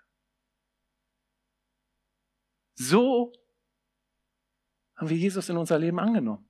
So 2.74 3.32
haben 4.96 5.08
wir 5.08 5.16
Jesus 5.16 5.48
in 5.48 5.56
unser 5.56 5.78
Leben 5.78 5.98
angenommen. 5.98 6.48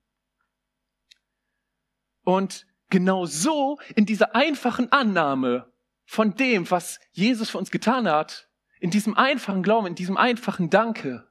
Und 2.23 2.67
genau 2.91 3.27
so 3.27 3.79
in 3.95 4.07
dieser 4.07 4.35
einfachen 4.35 4.91
Annahme 4.93 5.73
von 6.05 6.35
dem, 6.35 6.71
was 6.71 7.01
Jesus 7.13 7.51
für 7.51 7.59
uns 7.59 7.71
getan 7.71 8.09
hat, 8.09 8.49
in 8.81 8.91
diesem 8.91 9.17
einfachen 9.17 9.63
Glauben, 9.63 9.87
in 9.87 9.95
diesem 9.95 10.17
einfachen 10.17 10.71
Danke. 10.71 11.31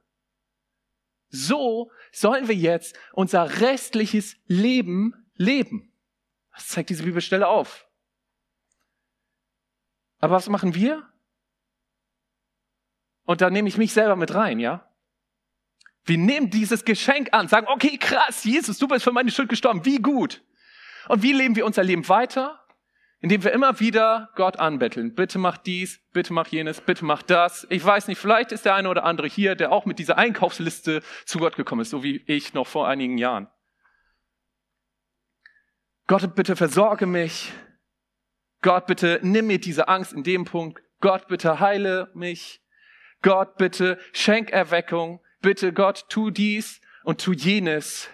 So 1.28 1.90
sollen 2.12 2.48
wir 2.48 2.54
jetzt 2.54 2.96
unser 3.12 3.60
restliches 3.60 4.36
Leben 4.46 5.14
leben. 5.34 5.92
Das 6.52 6.68
zeigt 6.68 6.90
diese 6.90 7.04
Bibelstelle 7.04 7.48
auf. 7.48 7.88
Aber 10.18 10.34
was 10.34 10.48
machen 10.48 10.74
wir? 10.74 11.12
Und 13.24 13.40
da 13.40 13.50
nehme 13.50 13.68
ich 13.68 13.78
mich 13.78 13.92
selber 13.92 14.16
mit 14.16 14.34
rein, 14.34 14.60
ja? 14.60 14.88
Wir 16.04 16.18
nehmen 16.18 16.50
dieses 16.50 16.84
Geschenk 16.84 17.30
an, 17.32 17.48
sagen, 17.48 17.66
okay, 17.68 17.96
krass, 17.96 18.44
Jesus, 18.44 18.78
du 18.78 18.86
bist 18.86 19.04
für 19.04 19.12
meine 19.12 19.30
Schuld 19.30 19.48
gestorben, 19.48 19.84
wie 19.84 19.98
gut. 19.98 20.42
Und 21.08 21.22
wie 21.22 21.32
leben 21.32 21.56
wir 21.56 21.64
unser 21.64 21.82
Leben 21.82 22.08
weiter? 22.08 22.60
Indem 23.20 23.42
wir 23.42 23.52
immer 23.52 23.80
wieder 23.80 24.30
Gott 24.34 24.58
anbetteln. 24.58 25.14
Bitte 25.14 25.38
mach 25.38 25.56
dies, 25.56 26.00
bitte 26.12 26.34
mach 26.34 26.48
jenes, 26.48 26.82
bitte 26.82 27.06
mach 27.06 27.22
das. 27.22 27.66
Ich 27.70 27.82
weiß 27.82 28.08
nicht, 28.08 28.18
vielleicht 28.18 28.52
ist 28.52 28.66
der 28.66 28.74
eine 28.74 28.90
oder 28.90 29.04
andere 29.04 29.26
hier, 29.26 29.54
der 29.54 29.72
auch 29.72 29.86
mit 29.86 29.98
dieser 29.98 30.18
Einkaufsliste 30.18 31.02
zu 31.24 31.38
Gott 31.38 31.56
gekommen 31.56 31.80
ist, 31.80 31.90
so 31.90 32.02
wie 32.02 32.22
ich 32.26 32.52
noch 32.52 32.66
vor 32.66 32.86
einigen 32.86 33.16
Jahren. 33.16 33.48
Gott, 36.06 36.34
bitte 36.34 36.54
versorge 36.54 37.06
mich. 37.06 37.50
Gott, 38.60 38.86
bitte 38.86 39.20
nimm 39.22 39.46
mir 39.46 39.58
diese 39.58 39.88
Angst 39.88 40.12
in 40.12 40.22
dem 40.22 40.44
Punkt. 40.44 40.82
Gott, 41.00 41.28
bitte 41.28 41.60
heile 41.60 42.10
mich. 42.14 42.63
Gott, 43.24 43.56
bitte 43.56 43.98
schenk 44.12 44.50
Erweckung. 44.50 45.20
Bitte 45.40 45.72
Gott, 45.72 46.04
tu 46.10 46.30
dies 46.30 46.80
und 47.04 47.20
tu 47.20 47.32
jenes. 47.32 48.08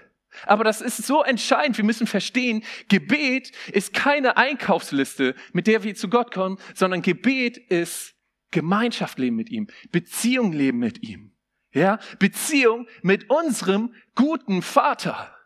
Aber 0.46 0.62
das 0.62 0.80
ist 0.80 1.04
so 1.04 1.24
entscheidend. 1.24 1.76
Wir 1.76 1.84
müssen 1.84 2.06
verstehen, 2.06 2.64
Gebet 2.88 3.50
ist 3.72 3.92
keine 3.92 4.36
Einkaufsliste, 4.36 5.34
mit 5.52 5.66
der 5.66 5.82
wir 5.82 5.96
zu 5.96 6.08
Gott 6.08 6.32
kommen, 6.32 6.58
sondern 6.74 7.02
Gebet 7.02 7.58
ist 7.58 8.14
Gemeinschaft 8.52 9.18
leben 9.18 9.36
mit 9.36 9.50
ihm, 9.50 9.66
Beziehung 9.90 10.52
leben 10.52 10.78
mit 10.78 11.02
ihm. 11.02 11.32
Ja, 11.72 11.98
Beziehung 12.18 12.86
mit 13.02 13.30
unserem 13.30 13.94
guten 14.14 14.62
Vater, 14.62 15.36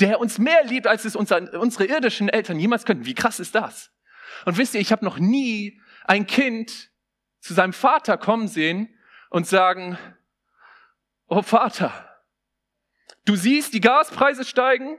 der 0.00 0.20
uns 0.20 0.38
mehr 0.38 0.64
liebt, 0.64 0.86
als 0.86 1.06
es 1.06 1.16
unsere 1.16 1.84
irdischen 1.86 2.28
Eltern 2.28 2.58
jemals 2.58 2.84
könnten. 2.84 3.06
Wie 3.06 3.14
krass 3.14 3.40
ist 3.40 3.54
das? 3.54 3.90
Und 4.44 4.58
wisst 4.58 4.74
ihr, 4.74 4.80
ich 4.80 4.92
habe 4.92 5.04
noch 5.04 5.18
nie 5.18 5.80
ein 6.04 6.26
Kind 6.26 6.91
zu 7.42 7.52
seinem 7.54 7.72
Vater 7.74 8.16
kommen 8.16 8.48
sehen 8.48 8.98
und 9.28 9.46
sagen, 9.46 9.98
oh 11.28 11.42
Vater, 11.42 11.92
Du 13.24 13.36
siehst, 13.36 13.72
die 13.74 13.80
Gaspreise 13.80 14.44
steigen. 14.44 14.98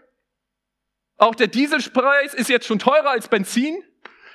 Auch 1.18 1.36
der 1.36 1.48
Dieselpreis 1.48 2.34
ist 2.34 2.50
jetzt 2.50 2.66
schon 2.66 2.80
teurer 2.80 3.10
als 3.10 3.28
Benzin. 3.28 3.84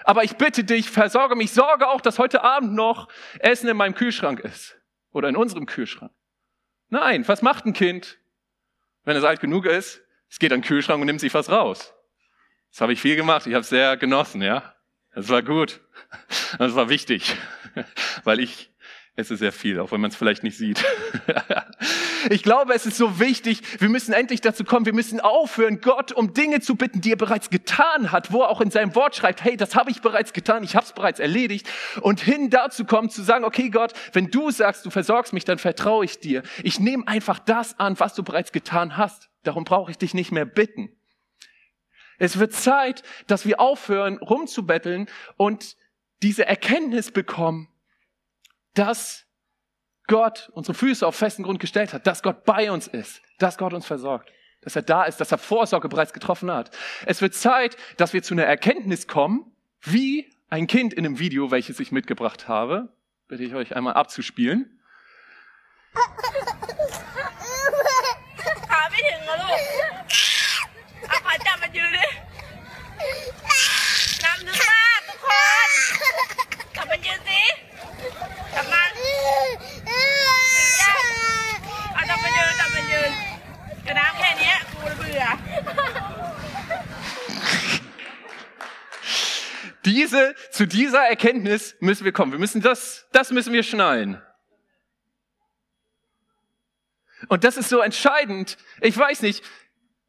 Aber 0.05 0.25
ich 0.25 0.37
bitte 0.37 0.65
dich, 0.65 0.91
versorge 0.91 1.37
mich, 1.37 1.53
sorge 1.53 1.89
auch, 1.89 2.01
dass 2.01 2.19
heute 2.19 2.43
Abend 2.43 2.75
noch 2.75 3.09
Essen 3.41 3.69
in 3.69 3.77
meinem 3.77 3.95
Kühlschrank 3.95 4.41
ist. 4.41 4.79
Oder 5.11 5.29
in 5.29 5.37
unserem 5.37 5.67
Kühlschrank. 5.67 6.13
Nein, 6.89 7.27
was 7.29 7.43
macht 7.43 7.67
ein 7.67 7.73
Kind, 7.73 8.19
wenn 9.05 9.17
es 9.17 9.25
alt 9.25 9.41
genug 9.41 9.67
ist? 9.67 10.03
Es 10.31 10.39
geht 10.39 10.53
an 10.53 10.61
den 10.61 10.67
Kühlschrank 10.67 11.01
und 11.01 11.07
nimmt 11.07 11.21
sich 11.21 11.35
was 11.35 11.51
raus. 11.51 11.95
Das 12.71 12.81
habe 12.81 12.93
ich 12.93 13.01
viel 13.01 13.17
gemacht. 13.17 13.47
Ich 13.47 13.55
habe 13.55 13.63
es 13.63 13.69
sehr 13.69 13.97
genossen, 13.97 14.43
ja. 14.43 14.75
Das 15.15 15.29
war 15.29 15.43
gut. 15.43 15.81
Das 16.59 16.75
war 16.75 16.89
wichtig, 16.89 17.37
weil 18.25 18.41
ich 18.41 18.71
esse 19.19 19.37
sehr 19.37 19.53
viel, 19.53 19.81
auch 19.81 19.91
wenn 19.91 20.01
man 20.01 20.11
es 20.11 20.17
vielleicht 20.17 20.43
nicht 20.43 20.57
sieht. 20.57 20.85
Ich 22.31 22.43
glaube, 22.43 22.75
es 22.75 22.85
ist 22.85 22.97
so 22.97 23.21
wichtig, 23.21 23.63
wir 23.81 23.89
müssen 23.89 24.13
endlich 24.13 24.41
dazu 24.41 24.65
kommen, 24.65 24.87
wir 24.87 24.93
müssen 24.93 25.21
aufhören, 25.21 25.81
Gott 25.81 26.11
um 26.11 26.35
Dinge 26.35 26.61
zu 26.61 26.75
bitten, 26.75 27.01
die 27.01 27.13
er 27.13 27.17
bereits 27.17 27.49
getan 27.49 28.11
hat, 28.11 28.33
wo 28.33 28.43
er 28.43 28.49
auch 28.49 28.61
in 28.61 28.73
seinem 28.73 28.95
Wort 28.97 29.15
schreibt, 29.15 29.45
hey, 29.45 29.57
das 29.57 29.77
habe 29.77 29.91
ich 29.91 30.03
bereits 30.03 30.33
getan, 30.33 30.65
ich 30.65 30.75
habe 30.75 30.85
es 30.85 30.93
bereits 30.93 31.21
erledigt. 31.21 31.69
Und 32.01 32.21
hin 32.21 32.51
dazu 32.51 32.85
kommen, 32.85 33.09
zu 33.09 33.23
sagen, 33.23 33.45
okay 33.45 33.71
Gott, 33.71 33.93
wenn 34.13 34.31
du 34.31 34.51
sagst, 34.51 34.85
du 34.85 34.91
versorgst 34.91 35.33
mich, 35.33 35.45
dann 35.45 35.59
vertraue 35.59 36.05
ich 36.05 36.19
dir. 36.19 36.43
Ich 36.63 36.81
nehme 36.81 37.07
einfach 37.07 37.39
das 37.39 37.79
an, 37.79 37.99
was 38.01 38.15
du 38.15 38.25
bereits 38.25 38.53
getan 38.53 38.97
hast. 38.97 39.31
Darum 39.45 39.65
brauche 39.65 39.91
ich 39.91 39.99
dich 39.99 40.13
nicht 40.13 40.33
mehr 40.33 40.45
bitten. 40.45 40.91
Es 42.19 42.39
wird 42.39 42.53
Zeit, 42.53 43.05
dass 43.29 43.47
wir 43.47 43.61
aufhören, 43.61 44.19
rumzubetteln 44.19 45.07
und 45.37 45.77
diese 46.23 46.47
Erkenntnis 46.47 47.11
bekommen, 47.11 47.69
dass 48.75 49.27
Gott 50.07 50.51
unsere 50.55 50.75
Füße 50.75 51.07
auf 51.07 51.15
festen 51.15 51.43
Grund 51.43 51.61
gestellt 51.61 51.93
hat, 51.93 52.07
dass 52.07 52.23
Gott 52.23 52.45
bei 52.45 52.71
uns 52.73 52.87
ist, 52.87 53.21
dass 53.39 53.59
Gott 53.59 53.75
uns 53.75 53.87
versorgt, 53.87 54.33
dass 54.63 54.75
er 54.75 54.83
da 54.83 55.05
ist, 55.05 55.21
dass 55.21 55.33
er 55.33 55.39
Vorsorge 55.39 55.89
bereits 55.89 56.13
getroffen 56.13 56.51
hat. 56.51 56.77
Es 57.07 57.21
wird 57.21 57.35
Zeit, 57.35 57.77
dass 57.97 58.13
wir 58.13 58.23
zu 58.23 58.35
einer 58.35 58.45
Erkenntnis 58.45 59.07
kommen, 59.07 59.53
wie 59.83 60.33
ein 60.49 60.67
Kind 60.67 60.95
in 60.95 61.05
einem 61.05 61.19
Video, 61.19 61.51
welches 61.51 61.79
ich 61.79 61.93
mitgebracht 61.93 62.49
habe. 62.49 62.89
Bitte 63.29 63.45
ich 63.45 63.55
euch 63.55 63.77
einmal 63.77 63.95
abzuspielen. 63.95 64.81
Diese, 89.85 90.35
zu 90.51 90.67
dieser 90.67 91.01
Erkenntnis 91.09 91.77
müssen 91.81 92.05
wir 92.05 92.13
kommen. 92.13 92.33
Wir 92.33 92.39
müssen 92.39 92.61
das, 92.61 93.07
das 93.13 93.31
müssen 93.31 93.53
wir 93.53 93.63
schnallen. 93.63 94.21
Und 97.29 97.45
das 97.45 97.57
ist 97.57 97.69
so 97.69 97.81
entscheidend. 97.81 98.59
Ich 98.81 98.97
weiß 98.97 99.23
nicht, 99.23 99.43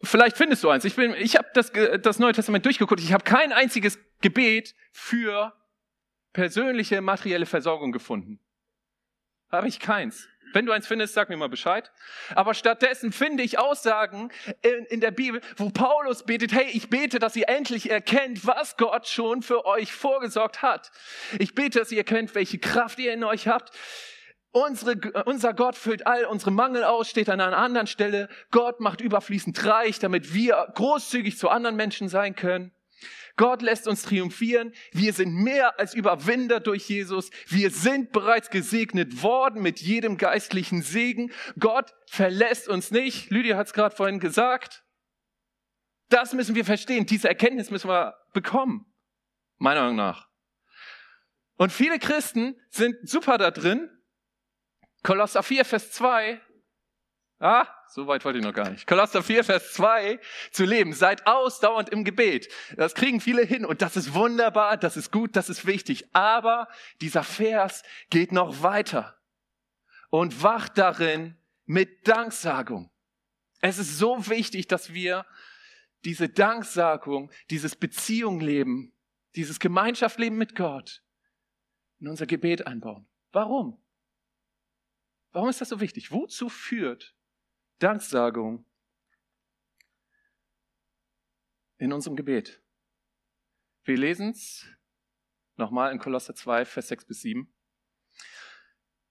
vielleicht 0.04 0.38
findest 0.38 0.64
du 0.64 0.70
eins. 0.70 0.86
Ich 0.86 0.98
ich 0.98 1.36
habe 1.38 1.48
das, 1.54 1.72
das 2.02 2.20
Neue 2.20 2.34
Testament 2.34 2.66
durchgeguckt. 2.66 3.02
Ich 3.02 3.14
habe 3.14 3.24
kein 3.24 3.52
einziges 3.54 3.98
Gebet 4.22 4.76
für 4.92 5.54
persönliche 6.34 7.02
materielle 7.02 7.46
Versorgung 7.46 7.92
gefunden. 7.92 8.40
Habe 9.52 9.68
ich 9.68 9.80
keins. 9.80 10.28
Wenn 10.54 10.66
du 10.66 10.72
eins 10.72 10.88
findest, 10.88 11.14
sag 11.14 11.30
mir 11.30 11.38
mal 11.38 11.50
Bescheid. 11.50 11.92
Aber 12.34 12.54
stattdessen 12.54 13.12
finde 13.12 13.44
ich 13.44 13.60
Aussagen 13.60 14.32
in, 14.62 14.86
in, 14.86 15.00
der 15.00 15.12
Bibel, 15.12 15.42
wo 15.58 15.70
Paulus 15.70 16.24
betet, 16.24 16.54
hey, 16.54 16.70
ich 16.72 16.90
bete, 16.90 17.20
dass 17.20 17.36
ihr 17.36 17.50
endlich 17.50 17.90
erkennt, 17.90 18.48
was 18.48 18.78
Gott 18.78 19.08
schon 19.08 19.44
für 19.44 19.66
euch 19.66 19.94
vorgesorgt 19.94 20.62
hat. 20.62 20.92
Ich 21.38 21.54
bete, 21.54 21.80
dass 21.80 21.92
ihr 21.92 22.00
erkennt, 22.00 22.34
welche 22.34 22.58
Kraft 22.58 23.00
ihr 23.00 23.14
in 23.14 23.24
euch 23.24 23.48
habt. 23.48 23.76
Unsere, 24.52 24.96
unser 25.26 25.54
Gott 25.54 25.76
füllt 25.76 26.08
all 26.08 26.26
unsere 26.26 26.50
Mangel 26.50 26.84
aus, 26.84 27.08
steht 27.08 27.30
an 27.30 27.40
einer 27.40 27.58
anderen 27.58 27.86
Stelle. 27.86 28.30
Gott 28.50 28.80
macht 28.80 29.02
überfließend 29.02 29.64
reich, 29.66 30.00
damit 30.00 30.34
wir 30.34 30.68
großzügig 30.74 31.38
zu 31.38 31.50
anderen 31.50 31.76
Menschen 31.76 32.10
sein 32.10 32.36
können. 32.36 32.72
Gott 33.36 33.62
lässt 33.62 33.88
uns 33.88 34.01
triumphieren. 34.01 34.74
Wir 34.91 35.13
sind 35.13 35.34
mehr 35.34 35.79
als 35.79 35.94
Überwinder 35.94 36.60
durch 36.60 36.89
Jesus. 36.89 37.29
Wir 37.48 37.72
sind 37.72 38.12
bereits 38.12 38.50
gesegnet 38.50 39.24
worden 39.24 39.62
mit 39.62 39.79
jedem 39.79 40.18
geistlichen 40.18 40.82
Segen. 40.82 41.32
Gott 41.58 41.94
verlässt 42.08 42.68
uns 42.68 42.91
nicht. 42.91 43.29
Lydia 43.29 43.58
hat 43.58 43.68
es 43.68 43.74
gerade 43.74 43.96
vorhin 43.96 44.20
gesagt. 44.20 44.84
Das 46.10 46.34
müssen 46.34 46.56
wir 46.56 46.65
verstehen. 46.65 47.06
Diese 47.06 47.29
Erkenntnis 47.29 47.70
müssen 47.70 47.89
wir 47.89 48.15
bekommen. 48.34 48.86
Meiner 49.58 49.82
Meinung 49.82 49.96
nach. 49.96 50.27
Und 51.56 51.72
viele 51.72 52.00
Christen 52.00 52.56
sind 52.70 52.96
super 53.08 53.38
da 53.38 53.51
drin. 53.51 53.89
Kolosser 55.03 55.44
4, 55.44 55.65
Vers 55.65 55.91
2 55.91 56.41
Ah, 57.39 57.65
so 57.88 58.05
weit 58.05 58.25
wollte 58.25 58.39
ich 58.39 58.46
noch 58.46 58.53
gar 58.53 58.69
nicht. 58.69 58.86
Kolosser 58.86 59.24
4, 59.24 59.46
Vers 59.46 59.74
2 59.74 60.19
zu 60.51 60.65
leben. 60.65 60.91
Seid 60.91 61.25
ausdauernd 61.25 61.88
im 61.89 62.03
Gebet. 62.03 62.51
Das 62.75 62.96
kriegen 62.96 63.22
viele 63.22 63.43
hin 63.43 63.65
und 63.65 63.81
das 63.81 63.96
ist 63.96 64.13
wunderbar, 64.13 64.75
das 64.75 64.98
ist 64.98 65.10
gut, 65.12 65.38
das 65.38 65.50
ist 65.50 65.65
wichtig. 65.65 66.13
Aber 66.13 66.67
dieser 67.00 67.24
Vers 67.24 67.84
geht 68.10 68.34
noch 68.34 68.62
weiter 68.62 69.17
und 70.10 70.43
wacht 70.43 70.77
darin 70.77 71.38
mit 71.65 72.08
Danksagung. 72.08 72.91
Es 73.62 73.77
ist 73.77 73.98
so 73.98 74.27
wichtig, 74.27 74.67
dass 74.67 74.93
wir 74.93 75.25
diese 76.03 76.27
Danksagung, 76.27 77.31
dieses 77.50 77.75
Beziehungleben, 77.77 78.93
dieses 79.36 79.60
Gemeinschaftsleben 79.60 80.38
mit 80.38 80.55
Gott 80.55 81.03
in 82.00 82.10
unser 82.10 82.25
Gebet 82.25 82.67
einbauen. 82.67 83.08
Warum? 83.31 83.81
Warum 85.31 85.48
ist 85.48 85.62
das 85.62 85.69
so 85.69 85.79
wichtig? 85.79 86.12
Wozu 86.12 86.50
führt 86.50 87.15
Danksagung 87.80 88.66
in 91.78 91.94
unserem 91.94 92.16
Gebet. 92.16 92.62
Wir 93.84 93.98
lesen 93.98 94.32
es 94.32 94.68
nochmal 95.56 95.92
in 95.92 96.00
Kolosser 96.00 96.36
2, 96.36 96.66
Vers 96.66 96.90
6 96.90 97.06
bis 97.06 97.22
7. 97.22 97.52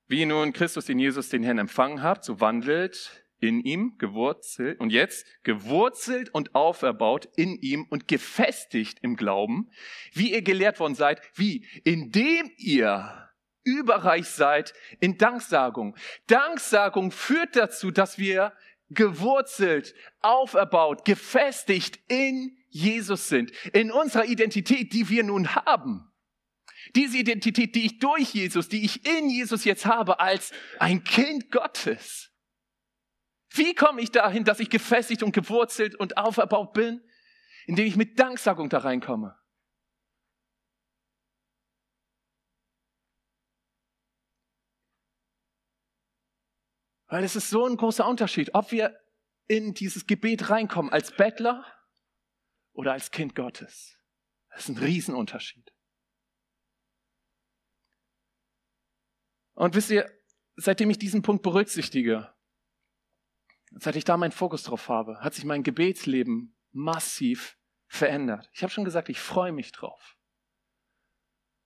Wie 0.06 0.24
nun 0.24 0.52
Christus 0.52 0.88
in 0.88 0.98
Jesus 0.98 1.28
den 1.28 1.42
Herrn 1.42 1.58
empfangen 1.58 2.02
habt, 2.02 2.24
so 2.24 2.40
wandelt 2.40 3.24
in 3.40 3.60
ihm, 3.60 3.96
gewurzelt 3.98 4.80
und 4.80 4.90
jetzt 4.90 5.26
gewurzelt 5.44 6.34
und 6.34 6.54
auferbaut 6.54 7.28
in 7.36 7.56
ihm 7.56 7.86
und 7.88 8.08
gefestigt 8.08 8.98
im 9.02 9.16
Glauben, 9.16 9.70
wie 10.12 10.32
ihr 10.32 10.42
gelehrt 10.42 10.80
worden 10.80 10.94
seid, 10.94 11.22
wie 11.34 11.66
indem 11.84 12.50
ihr 12.56 13.27
überreich 13.76 14.28
seid 14.28 14.74
in 15.00 15.18
Danksagung. 15.18 15.96
Danksagung 16.26 17.10
führt 17.10 17.56
dazu, 17.56 17.90
dass 17.90 18.18
wir 18.18 18.52
gewurzelt, 18.90 19.94
auferbaut, 20.20 21.04
gefestigt 21.04 22.00
in 22.08 22.56
Jesus 22.68 23.28
sind, 23.28 23.52
in 23.72 23.90
unserer 23.90 24.24
Identität, 24.24 24.92
die 24.92 25.08
wir 25.08 25.24
nun 25.24 25.54
haben. 25.54 26.10
Diese 26.94 27.18
Identität, 27.18 27.74
die 27.74 27.86
ich 27.86 27.98
durch 27.98 28.32
Jesus, 28.32 28.68
die 28.68 28.84
ich 28.84 29.06
in 29.06 29.28
Jesus 29.28 29.64
jetzt 29.64 29.84
habe 29.84 30.20
als 30.20 30.52
ein 30.78 31.04
Kind 31.04 31.50
Gottes. 31.50 32.30
Wie 33.50 33.74
komme 33.74 34.00
ich 34.00 34.10
dahin, 34.10 34.44
dass 34.44 34.60
ich 34.60 34.70
gefestigt 34.70 35.22
und 35.22 35.32
gewurzelt 35.32 35.94
und 35.94 36.16
auferbaut 36.16 36.72
bin? 36.72 37.00
Indem 37.66 37.86
ich 37.86 37.96
mit 37.96 38.18
Danksagung 38.18 38.68
da 38.68 38.78
reinkomme. 38.78 39.36
Weil 47.08 47.24
es 47.24 47.36
ist 47.36 47.50
so 47.50 47.66
ein 47.66 47.76
großer 47.76 48.06
Unterschied, 48.06 48.54
ob 48.54 48.70
wir 48.70 48.98
in 49.46 49.74
dieses 49.74 50.06
Gebet 50.06 50.50
reinkommen 50.50 50.92
als 50.92 51.16
Bettler 51.16 51.64
oder 52.72 52.92
als 52.92 53.10
Kind 53.10 53.34
Gottes. 53.34 53.98
Das 54.50 54.68
ist 54.68 54.68
ein 54.68 54.78
Riesenunterschied. 54.78 55.72
Und 59.54 59.74
wisst 59.74 59.90
ihr, 59.90 60.08
seitdem 60.56 60.90
ich 60.90 60.98
diesen 60.98 61.22
Punkt 61.22 61.42
berücksichtige, 61.42 62.32
seit 63.70 63.96
ich 63.96 64.04
da 64.04 64.16
meinen 64.16 64.32
Fokus 64.32 64.62
drauf 64.62 64.88
habe, 64.88 65.20
hat 65.20 65.34
sich 65.34 65.44
mein 65.44 65.62
Gebetsleben 65.62 66.56
massiv 66.72 67.58
verändert. 67.86 68.48
Ich 68.52 68.62
habe 68.62 68.72
schon 68.72 68.84
gesagt, 68.84 69.08
ich 69.08 69.18
freue 69.18 69.52
mich 69.52 69.72
drauf. 69.72 70.16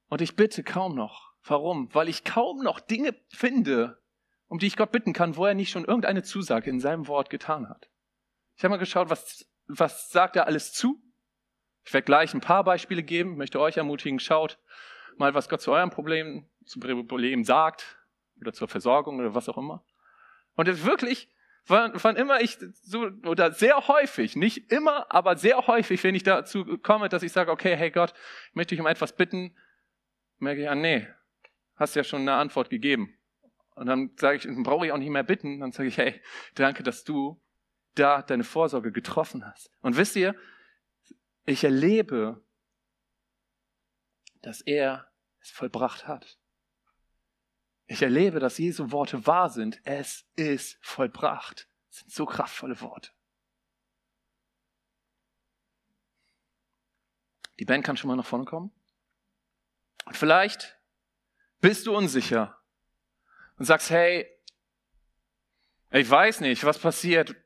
Und 0.06 0.20
ich 0.20 0.36
bitte 0.36 0.62
kaum 0.62 0.94
noch. 0.94 1.34
Warum? 1.42 1.92
Weil 1.94 2.08
ich 2.08 2.24
kaum 2.24 2.62
noch 2.62 2.80
Dinge 2.80 3.20
finde, 3.30 4.01
um 4.52 4.58
die 4.58 4.66
ich 4.66 4.76
Gott 4.76 4.92
bitten 4.92 5.14
kann, 5.14 5.38
wo 5.38 5.46
er 5.46 5.54
nicht 5.54 5.70
schon 5.70 5.86
irgendeine 5.86 6.22
Zusage 6.22 6.68
in 6.68 6.78
seinem 6.78 7.08
Wort 7.08 7.30
getan 7.30 7.70
hat. 7.70 7.88
Ich 8.54 8.62
habe 8.62 8.72
mal 8.72 8.76
geschaut, 8.76 9.08
was, 9.08 9.50
was 9.66 10.10
sagt 10.10 10.36
er 10.36 10.46
alles 10.46 10.74
zu? 10.74 11.02
Ich 11.86 11.94
werde 11.94 12.04
gleich 12.04 12.34
ein 12.34 12.42
paar 12.42 12.62
Beispiele 12.62 13.02
geben, 13.02 13.38
möchte 13.38 13.58
euch 13.58 13.78
ermutigen, 13.78 14.20
schaut 14.20 14.58
mal, 15.16 15.32
was 15.32 15.48
Gott 15.48 15.62
zu 15.62 15.72
eurem 15.72 15.88
Problem, 15.88 16.50
zu 16.66 16.80
Problem 16.80 17.44
sagt 17.44 17.96
oder 18.42 18.52
zur 18.52 18.68
Versorgung 18.68 19.18
oder 19.20 19.34
was 19.34 19.48
auch 19.48 19.56
immer. 19.56 19.86
Und 20.54 20.84
wirklich, 20.84 21.30
wann, 21.64 21.92
wann 21.94 22.16
immer 22.16 22.42
ich 22.42 22.58
so, 22.82 23.08
oder 23.24 23.52
sehr 23.52 23.88
häufig, 23.88 24.36
nicht 24.36 24.70
immer, 24.70 25.10
aber 25.10 25.36
sehr 25.36 25.66
häufig, 25.66 26.04
wenn 26.04 26.14
ich 26.14 26.24
dazu 26.24 26.76
komme, 26.82 27.08
dass 27.08 27.22
ich 27.22 27.32
sage, 27.32 27.50
okay, 27.50 27.74
hey 27.74 27.90
Gott, 27.90 28.12
möchte 28.52 28.74
ich 28.74 28.82
um 28.82 28.86
etwas 28.86 29.16
bitten, 29.16 29.56
merke 30.36 30.60
ich, 30.60 30.68
ah 30.68 30.74
nee, 30.74 31.08
hast 31.76 31.96
ja 31.96 32.04
schon 32.04 32.20
eine 32.20 32.34
Antwort 32.34 32.68
gegeben. 32.68 33.16
Und 33.74 33.86
dann 33.86 34.14
sage 34.16 34.36
ich, 34.36 34.42
dann 34.44 34.62
brauche 34.62 34.86
ich 34.86 34.92
auch 34.92 34.98
nicht 34.98 35.10
mehr 35.10 35.22
bitten. 35.22 35.60
Dann 35.60 35.72
sage 35.72 35.88
ich, 35.88 35.96
hey, 35.96 36.20
danke, 36.54 36.82
dass 36.82 37.04
du 37.04 37.40
da 37.94 38.22
deine 38.22 38.44
Vorsorge 38.44 38.92
getroffen 38.92 39.46
hast. 39.46 39.70
Und 39.80 39.96
wisst 39.96 40.16
ihr, 40.16 40.34
ich 41.44 41.64
erlebe, 41.64 42.42
dass 44.42 44.60
er 44.60 45.10
es 45.40 45.50
vollbracht 45.50 46.06
hat. 46.06 46.38
Ich 47.86 48.02
erlebe, 48.02 48.40
dass 48.40 48.58
Jesu 48.58 48.90
Worte 48.90 49.26
wahr 49.26 49.50
sind. 49.50 49.80
Es 49.84 50.26
ist 50.36 50.78
vollbracht. 50.80 51.68
Das 51.88 51.98
sind 52.00 52.12
so 52.12 52.26
kraftvolle 52.26 52.80
Worte. 52.80 53.10
Die 57.58 57.64
Band 57.64 57.84
kann 57.84 57.96
schon 57.96 58.08
mal 58.08 58.16
nach 58.16 58.26
vorne 58.26 58.44
kommen. 58.44 58.72
Und 60.06 60.16
vielleicht 60.16 60.78
bist 61.60 61.86
du 61.86 61.96
unsicher 61.96 62.61
und 63.62 63.66
sagst, 63.66 63.90
hey, 63.90 64.26
ich 65.92 66.10
weiß 66.10 66.40
nicht, 66.40 66.64
was 66.64 66.80
passiert, 66.80 67.36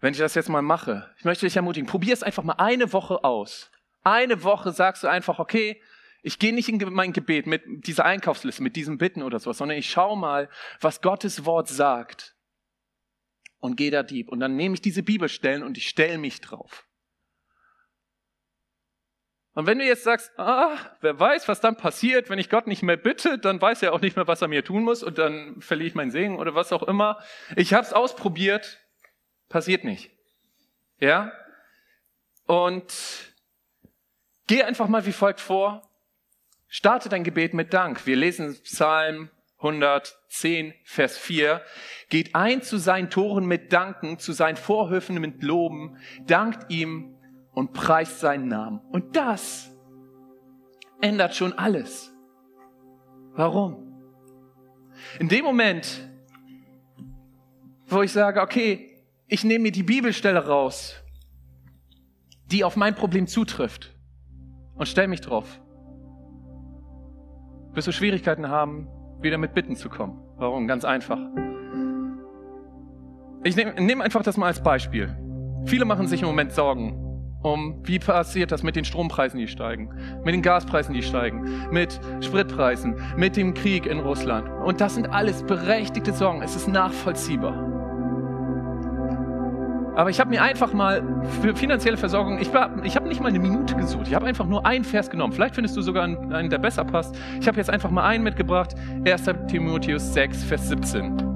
wenn 0.00 0.12
ich 0.12 0.18
das 0.18 0.34
jetzt 0.34 0.48
mal 0.48 0.60
mache. 0.60 1.08
Ich 1.18 1.24
möchte 1.24 1.46
dich 1.46 1.54
ermutigen, 1.54 1.88
probier 1.88 2.12
es 2.14 2.24
einfach 2.24 2.42
mal 2.42 2.54
eine 2.54 2.92
Woche 2.92 3.22
aus. 3.22 3.70
Eine 4.02 4.42
Woche 4.42 4.72
sagst 4.72 5.04
du 5.04 5.06
einfach, 5.06 5.38
okay, 5.38 5.80
ich 6.24 6.40
gehe 6.40 6.52
nicht 6.52 6.68
in 6.68 6.78
mein 6.92 7.12
Gebet 7.12 7.46
mit 7.46 7.62
dieser 7.86 8.04
Einkaufsliste, 8.04 8.64
mit 8.64 8.74
diesem 8.74 8.98
Bitten 8.98 9.22
oder 9.22 9.38
sowas, 9.38 9.58
sondern 9.58 9.78
ich 9.78 9.88
schaue 9.88 10.18
mal, 10.18 10.48
was 10.80 11.00
Gottes 11.00 11.44
Wort 11.44 11.68
sagt 11.68 12.34
und 13.60 13.76
gehe 13.76 13.92
da 13.92 14.02
deep. 14.02 14.28
Und 14.28 14.40
dann 14.40 14.56
nehme 14.56 14.74
ich 14.74 14.82
diese 14.82 15.04
Bibelstellen 15.04 15.62
und 15.62 15.78
ich 15.78 15.88
stelle 15.88 16.18
mich 16.18 16.40
drauf. 16.40 16.88
Und 19.60 19.66
wenn 19.66 19.78
du 19.78 19.84
jetzt 19.84 20.04
sagst, 20.04 20.32
ah, 20.38 20.74
wer 21.02 21.20
weiß, 21.20 21.46
was 21.46 21.60
dann 21.60 21.76
passiert, 21.76 22.30
wenn 22.30 22.38
ich 22.38 22.48
Gott 22.48 22.66
nicht 22.66 22.82
mehr 22.82 22.96
bitte, 22.96 23.38
dann 23.38 23.60
weiß 23.60 23.82
er 23.82 23.92
auch 23.92 24.00
nicht 24.00 24.16
mehr, 24.16 24.26
was 24.26 24.40
er 24.40 24.48
mir 24.48 24.64
tun 24.64 24.84
muss 24.84 25.02
und 25.02 25.18
dann 25.18 25.60
verliere 25.60 25.88
ich 25.88 25.94
meinen 25.94 26.10
Segen 26.10 26.38
oder 26.38 26.54
was 26.54 26.72
auch 26.72 26.82
immer. 26.82 27.18
Ich 27.56 27.74
habe 27.74 27.84
es 27.84 27.92
ausprobiert, 27.92 28.80
passiert 29.50 29.84
nicht. 29.84 30.12
Ja? 30.98 31.30
Und 32.46 33.34
geh 34.46 34.62
einfach 34.62 34.88
mal 34.88 35.04
wie 35.04 35.12
folgt 35.12 35.40
vor. 35.40 35.86
Starte 36.66 37.10
dein 37.10 37.22
Gebet 37.22 37.52
mit 37.52 37.74
Dank. 37.74 38.06
Wir 38.06 38.16
lesen 38.16 38.58
Psalm 38.62 39.28
110, 39.58 40.72
Vers 40.84 41.18
4. 41.18 41.62
Geht 42.08 42.34
ein 42.34 42.62
zu 42.62 42.78
seinen 42.78 43.10
Toren 43.10 43.44
mit 43.44 43.74
Danken, 43.74 44.18
zu 44.18 44.32
seinen 44.32 44.56
Vorhöfen 44.56 45.20
mit 45.20 45.42
Loben. 45.42 45.98
Dankt 46.24 46.72
ihm 46.72 47.19
und 47.60 47.74
preist 47.74 48.20
seinen 48.20 48.48
Namen. 48.48 48.80
Und 48.90 49.14
das 49.14 49.70
ändert 51.02 51.34
schon 51.34 51.52
alles. 51.52 52.10
Warum? 53.34 54.00
In 55.18 55.28
dem 55.28 55.44
Moment, 55.44 56.08
wo 57.86 58.00
ich 58.00 58.12
sage, 58.12 58.40
okay, 58.40 59.04
ich 59.26 59.44
nehme 59.44 59.64
mir 59.64 59.72
die 59.72 59.82
Bibelstelle 59.82 60.46
raus, 60.46 60.96
die 62.46 62.64
auf 62.64 62.76
mein 62.76 62.94
Problem 62.94 63.26
zutrifft 63.26 63.94
und 64.74 64.88
stelle 64.88 65.08
mich 65.08 65.20
drauf, 65.20 65.60
wirst 67.74 67.88
du 67.88 67.92
Schwierigkeiten 67.92 68.48
haben, 68.48 68.88
wieder 69.20 69.36
mit 69.36 69.52
Bitten 69.52 69.76
zu 69.76 69.90
kommen. 69.90 70.18
Warum? 70.36 70.66
Ganz 70.66 70.86
einfach. 70.86 71.18
Ich 73.44 73.54
nehme 73.54 73.74
nehm 73.82 74.00
einfach 74.00 74.22
das 74.22 74.38
mal 74.38 74.46
als 74.46 74.62
Beispiel. 74.62 75.14
Viele 75.66 75.84
machen 75.84 76.06
sich 76.06 76.22
im 76.22 76.26
Moment 76.26 76.52
Sorgen 76.52 77.09
um, 77.42 77.76
wie 77.84 77.98
passiert 77.98 78.52
das 78.52 78.62
mit 78.62 78.76
den 78.76 78.84
Strompreisen, 78.84 79.38
die 79.38 79.48
steigen, 79.48 79.88
mit 80.24 80.34
den 80.34 80.42
Gaspreisen, 80.42 80.94
die 80.94 81.02
steigen, 81.02 81.68
mit 81.70 82.00
Spritpreisen, 82.20 82.96
mit 83.16 83.36
dem 83.36 83.54
Krieg 83.54 83.86
in 83.86 84.00
Russland. 84.00 84.48
Und 84.64 84.80
das 84.80 84.94
sind 84.94 85.08
alles 85.08 85.42
berechtigte 85.42 86.12
Sorgen. 86.12 86.42
Es 86.42 86.54
ist 86.54 86.68
nachvollziehbar. 86.68 87.54
Aber 89.96 90.08
ich 90.08 90.20
habe 90.20 90.30
mir 90.30 90.42
einfach 90.42 90.72
mal 90.72 91.02
für 91.42 91.54
finanzielle 91.54 91.96
Versorgung, 91.96 92.38
ich, 92.38 92.48
ich 92.84 92.96
habe 92.96 93.08
nicht 93.08 93.20
mal 93.20 93.28
eine 93.28 93.38
Minute 93.38 93.74
gesucht. 93.74 94.06
Ich 94.06 94.14
habe 94.14 94.26
einfach 94.26 94.46
nur 94.46 94.64
einen 94.64 94.84
Vers 94.84 95.10
genommen. 95.10 95.32
Vielleicht 95.32 95.54
findest 95.54 95.76
du 95.76 95.82
sogar 95.82 96.04
einen, 96.04 96.48
der 96.48 96.58
besser 96.58 96.84
passt. 96.84 97.18
Ich 97.40 97.48
habe 97.48 97.58
jetzt 97.58 97.70
einfach 97.70 97.90
mal 97.90 98.04
einen 98.04 98.24
mitgebracht. 98.24 98.74
1. 99.06 99.30
Timotheus 99.48 100.14
6, 100.14 100.44
Vers 100.44 100.68
17 100.68 101.30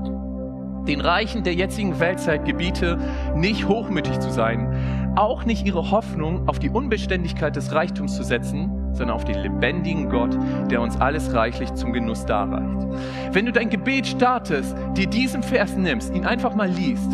den 0.87 1.01
Reichen 1.01 1.43
der 1.43 1.55
jetzigen 1.55 1.99
Weltzeit 1.99 2.45
gebiete, 2.45 2.99
nicht 3.35 3.67
hochmütig 3.67 4.21
zu 4.21 4.31
sein, 4.31 5.04
auch 5.17 5.45
nicht 5.45 5.67
ihre 5.67 5.91
Hoffnung 5.91 6.49
auf 6.49 6.59
die 6.59 6.71
Unbeständigkeit 6.71 7.55
des 7.57 7.73
Reichtums 7.73 8.17
zu 8.17 8.23
setzen, 8.23 8.71
sondern 8.93 9.17
auf 9.17 9.25
den 9.25 9.39
lebendigen 9.39 10.09
Gott, 10.09 10.37
der 10.71 10.81
uns 10.81 11.01
alles 11.01 11.35
reichlich 11.35 11.73
zum 11.75 11.93
Genuss 11.93 12.27
darreicht. 12.27 12.87
Wenn 13.33 13.47
du 13.47 13.53
dein 13.53 13.71
Gebet 13.71 14.07
startest, 14.07 14.77
dir 14.97 15.07
diesen 15.07 15.43
Vers 15.43 15.77
nimmst, 15.77 16.15
ihn 16.15 16.25
einfach 16.25 16.55
mal 16.55 16.69
liest 16.69 17.11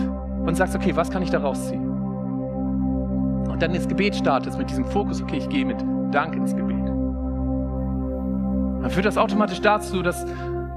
und 0.46 0.54
sagst, 0.56 0.74
okay, 0.76 0.94
was 0.96 1.10
kann 1.10 1.22
ich 1.22 1.30
daraus 1.30 1.68
ziehen? 1.68 1.88
Und 3.48 3.62
dann 3.62 3.74
ins 3.74 3.88
Gebet 3.88 4.16
startest 4.16 4.58
mit 4.58 4.70
diesem 4.70 4.84
Fokus, 4.84 5.22
okay, 5.22 5.38
ich 5.38 5.48
gehe 5.48 5.64
mit 5.64 5.82
Dank 6.12 6.34
ins 6.34 6.54
Gebet. 6.54 6.86
Dann 8.82 8.90
führt 8.90 9.06
das 9.06 9.18
automatisch 9.18 9.60
dazu, 9.60 10.02
dass 10.02 10.24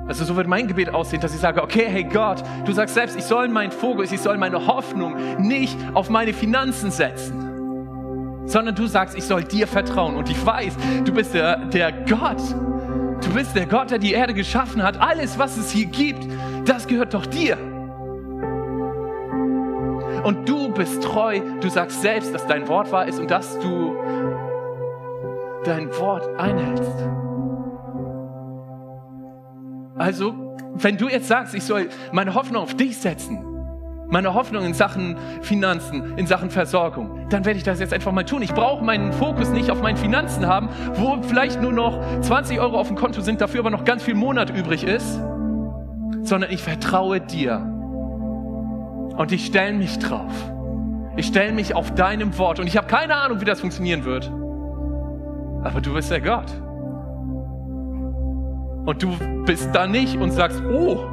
also 0.07 0.25
so 0.25 0.35
wird 0.35 0.47
mein 0.47 0.67
Gebet 0.67 0.93
aussehen, 0.93 1.21
dass 1.21 1.33
ich 1.33 1.39
sage, 1.39 1.63
okay, 1.63 1.85
hey 1.87 2.03
Gott, 2.03 2.43
du 2.65 2.73
sagst 2.73 2.95
selbst, 2.95 3.17
ich 3.17 3.23
soll 3.23 3.47
meinen 3.47 3.71
Fokus, 3.71 4.11
ich 4.11 4.19
soll 4.19 4.37
meine 4.37 4.67
Hoffnung 4.67 5.15
nicht 5.39 5.77
auf 5.93 6.09
meine 6.09 6.33
Finanzen 6.33 6.91
setzen, 6.91 8.43
sondern 8.45 8.75
du 8.75 8.85
sagst, 8.87 9.17
ich 9.17 9.23
soll 9.23 9.43
dir 9.43 9.67
vertrauen. 9.67 10.15
Und 10.15 10.29
ich 10.29 10.45
weiß, 10.45 10.75
du 11.05 11.13
bist 11.13 11.33
der, 11.33 11.57
der 11.67 11.91
Gott. 11.91 12.41
Du 13.21 13.33
bist 13.33 13.55
der 13.55 13.65
Gott, 13.65 13.91
der 13.91 13.99
die 13.99 14.11
Erde 14.11 14.33
geschaffen 14.33 14.83
hat. 14.83 14.99
Alles, 14.99 15.39
was 15.39 15.55
es 15.55 15.71
hier 15.71 15.85
gibt, 15.85 16.27
das 16.65 16.85
gehört 16.87 17.13
doch 17.13 17.25
dir. 17.25 17.57
Und 20.23 20.47
du 20.47 20.69
bist 20.73 21.01
treu. 21.03 21.39
Du 21.61 21.69
sagst 21.69 22.01
selbst, 22.01 22.33
dass 22.33 22.45
dein 22.45 22.67
Wort 22.67 22.91
wahr 22.91 23.07
ist 23.07 23.19
und 23.19 23.31
dass 23.31 23.57
du 23.59 23.95
dein 25.63 25.89
Wort 25.97 26.27
einhältst. 26.37 26.91
Also, 30.03 30.33
wenn 30.73 30.97
du 30.97 31.07
jetzt 31.07 31.29
sagst, 31.29 31.55
ich 31.55 31.63
soll 31.63 31.87
meine 32.11 32.33
Hoffnung 32.33 32.61
auf 32.61 32.75
dich 32.75 32.97
setzen, 32.97 33.41
meine 34.09 34.33
Hoffnung 34.33 34.65
in 34.65 34.73
Sachen 34.73 35.15
Finanzen, 35.41 36.17
in 36.17 36.27
Sachen 36.27 36.49
Versorgung, 36.49 37.29
dann 37.29 37.45
werde 37.45 37.57
ich 37.57 37.63
das 37.63 37.79
jetzt 37.79 37.93
einfach 37.93 38.11
mal 38.11 38.25
tun. 38.25 38.41
Ich 38.41 38.53
brauche 38.53 38.83
meinen 38.83 39.13
Fokus 39.13 39.47
nicht 39.47 39.71
auf 39.71 39.81
meinen 39.81 39.95
Finanzen 39.95 40.45
haben, 40.45 40.67
wo 40.95 41.21
vielleicht 41.21 41.61
nur 41.61 41.71
noch 41.71 42.01
20 42.19 42.59
Euro 42.59 42.77
auf 42.77 42.89
dem 42.89 42.97
Konto 42.97 43.21
sind, 43.21 43.39
dafür 43.39 43.61
aber 43.61 43.69
noch 43.69 43.85
ganz 43.85 44.03
viel 44.03 44.13
Monat 44.13 44.49
übrig 44.49 44.83
ist, 44.83 45.21
sondern 46.23 46.51
ich 46.51 46.61
vertraue 46.61 47.21
dir. 47.21 47.59
Und 49.15 49.31
ich 49.31 49.45
stelle 49.45 49.71
mich 49.71 49.99
drauf. 49.99 50.33
Ich 51.15 51.27
stelle 51.27 51.53
mich 51.53 51.75
auf 51.75 51.95
deinem 51.95 52.37
Wort 52.37 52.59
und 52.59 52.67
ich 52.67 52.75
habe 52.75 52.87
keine 52.87 53.15
Ahnung, 53.15 53.39
wie 53.39 53.45
das 53.45 53.61
funktionieren 53.61 54.03
wird. 54.03 54.29
Aber 55.63 55.79
du 55.79 55.93
bist 55.93 56.11
der 56.11 56.19
Gott. 56.19 56.51
Und 58.85 59.01
du 59.01 59.17
bist 59.45 59.69
da 59.73 59.87
nicht 59.87 60.17
und 60.17 60.31
sagst, 60.31 60.61
oh, 60.61 61.05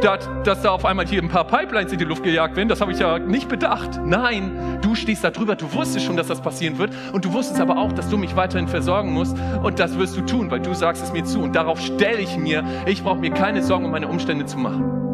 dass, 0.00 0.28
dass 0.44 0.62
da 0.62 0.70
auf 0.70 0.84
einmal 0.84 1.06
hier 1.06 1.22
ein 1.22 1.28
paar 1.28 1.46
Pipelines 1.46 1.92
in 1.92 1.98
die 1.98 2.04
Luft 2.04 2.22
gejagt 2.22 2.56
werden, 2.56 2.68
das 2.68 2.80
habe 2.80 2.92
ich 2.92 2.98
ja 2.98 3.18
nicht 3.18 3.48
bedacht. 3.48 4.00
Nein, 4.04 4.78
du 4.80 4.94
stehst 4.94 5.24
da 5.24 5.30
drüber, 5.30 5.56
du 5.56 5.72
wusstest 5.72 6.06
schon, 6.06 6.16
dass 6.16 6.28
das 6.28 6.40
passieren 6.40 6.78
wird 6.78 6.92
und 7.12 7.24
du 7.24 7.32
wusstest 7.32 7.60
aber 7.60 7.76
auch, 7.76 7.92
dass 7.92 8.08
du 8.08 8.16
mich 8.16 8.36
weiterhin 8.36 8.68
versorgen 8.68 9.12
musst 9.12 9.36
und 9.62 9.78
das 9.78 9.98
wirst 9.98 10.16
du 10.16 10.22
tun, 10.22 10.50
weil 10.50 10.60
du 10.60 10.72
sagst 10.72 11.02
es 11.02 11.12
mir 11.12 11.24
zu 11.24 11.40
und 11.40 11.56
darauf 11.56 11.80
stelle 11.80 12.20
ich 12.20 12.36
mir, 12.38 12.64
ich 12.86 13.02
brauche 13.02 13.18
mir 13.18 13.30
keine 13.30 13.62
Sorgen 13.62 13.86
um 13.86 13.90
meine 13.90 14.08
Umstände 14.08 14.46
zu 14.46 14.58
machen. 14.58 15.08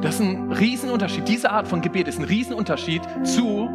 Das 0.00 0.16
ist 0.16 0.20
ein 0.20 0.52
Riesenunterschied. 0.52 1.28
Diese 1.28 1.50
Art 1.50 1.68
von 1.68 1.80
Gebet 1.80 2.08
ist 2.08 2.18
ein 2.18 2.24
Riesenunterschied 2.24 3.02
zu, 3.22 3.68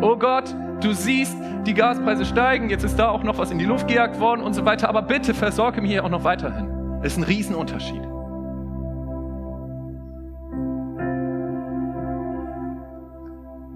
oh 0.00 0.16
Gott, 0.16 0.52
du 0.80 0.92
siehst, 0.92 1.36
die 1.66 1.74
Gaspreise 1.74 2.24
steigen, 2.24 2.70
jetzt 2.70 2.84
ist 2.84 2.96
da 2.98 3.08
auch 3.08 3.22
noch 3.22 3.38
was 3.38 3.50
in 3.50 3.58
die 3.58 3.64
Luft 3.64 3.88
gejagt 3.88 4.20
worden 4.20 4.40
und 4.42 4.54
so 4.54 4.64
weiter, 4.64 4.88
aber 4.88 5.02
bitte 5.02 5.34
versorge 5.34 5.80
mich 5.80 5.90
hier 5.90 6.04
auch 6.04 6.10
noch 6.10 6.24
weiterhin. 6.24 7.00
Das 7.02 7.12
ist 7.12 7.18
ein 7.18 7.24
Riesenunterschied. 7.24 8.02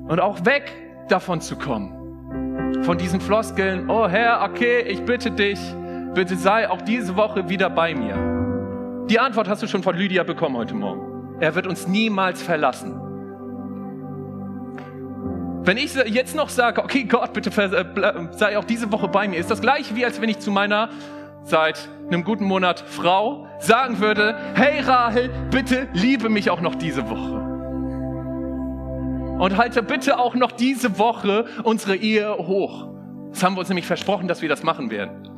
Und 0.09 0.21
auch 0.21 0.45
weg 0.45 0.73
davon 1.09 1.41
zu 1.41 1.57
kommen, 1.57 2.83
von 2.83 2.99
diesen 2.99 3.21
Floskeln, 3.21 3.89
oh 3.89 4.09
Herr, 4.09 4.43
okay, 4.43 4.83
ich 4.83 5.05
bitte 5.05 5.31
dich, 5.31 5.59
bitte 6.15 6.37
sei 6.37 6.69
auch 6.69 6.83
diese 6.83 7.17
Woche 7.17 7.49
wieder 7.49 7.71
bei 7.71 7.95
mir. 7.95 9.07
Die 9.09 9.19
Antwort 9.19 9.49
hast 9.49 9.63
du 9.63 9.67
schon 9.67 9.83
von 9.83 9.97
Lydia 9.97 10.23
bekommen 10.23 10.57
heute 10.57 10.75
Morgen. 10.75 11.39
Er 11.41 11.55
wird 11.55 11.67
uns 11.67 11.87
niemals 11.87 12.43
verlassen. 12.43 13.12
Wenn 15.65 15.77
ich 15.77 15.95
jetzt 15.95 16.35
noch 16.35 16.49
sage, 16.49 16.83
okay 16.83 17.05
Gott, 17.05 17.33
bitte 17.33 17.51
äh, 17.51 17.85
sei 18.33 18.59
auch 18.59 18.65
diese 18.65 18.91
Woche 18.91 19.07
bei 19.07 19.29
mir, 19.29 19.39
ist 19.39 19.49
das 19.51 19.61
gleiche 19.61 19.95
wie 19.95 20.05
als 20.05 20.21
wenn 20.21 20.29
ich 20.29 20.41
zu 20.41 20.51
meiner 20.51 20.91
seit 21.45 21.89
einem 22.09 22.25
guten 22.25 22.45
Monat 22.45 22.81
Frau 22.81 23.47
sagen 23.61 24.01
würde, 24.01 24.35
hey 24.55 24.81
Rahel, 24.81 25.31
bitte 25.51 25.87
liebe 25.93 26.29
mich 26.29 26.51
auch 26.51 26.61
noch 26.61 26.75
diese 26.75 27.09
Woche. 27.09 27.41
Und 29.39 29.57
halte 29.57 29.85
bitte 29.85 30.19
auch 30.19 30.35
noch 30.35 30.51
diese 30.51 30.99
Woche 30.99 31.47
unsere 31.63 31.95
Ehe 31.95 32.37
hoch. 32.39 32.89
Das 33.31 33.45
haben 33.45 33.55
wir 33.55 33.61
uns 33.61 33.69
nämlich 33.69 33.87
versprochen, 33.87 34.27
dass 34.27 34.43
wir 34.43 34.49
das 34.49 34.65
machen 34.65 34.91
werden. 34.91 35.29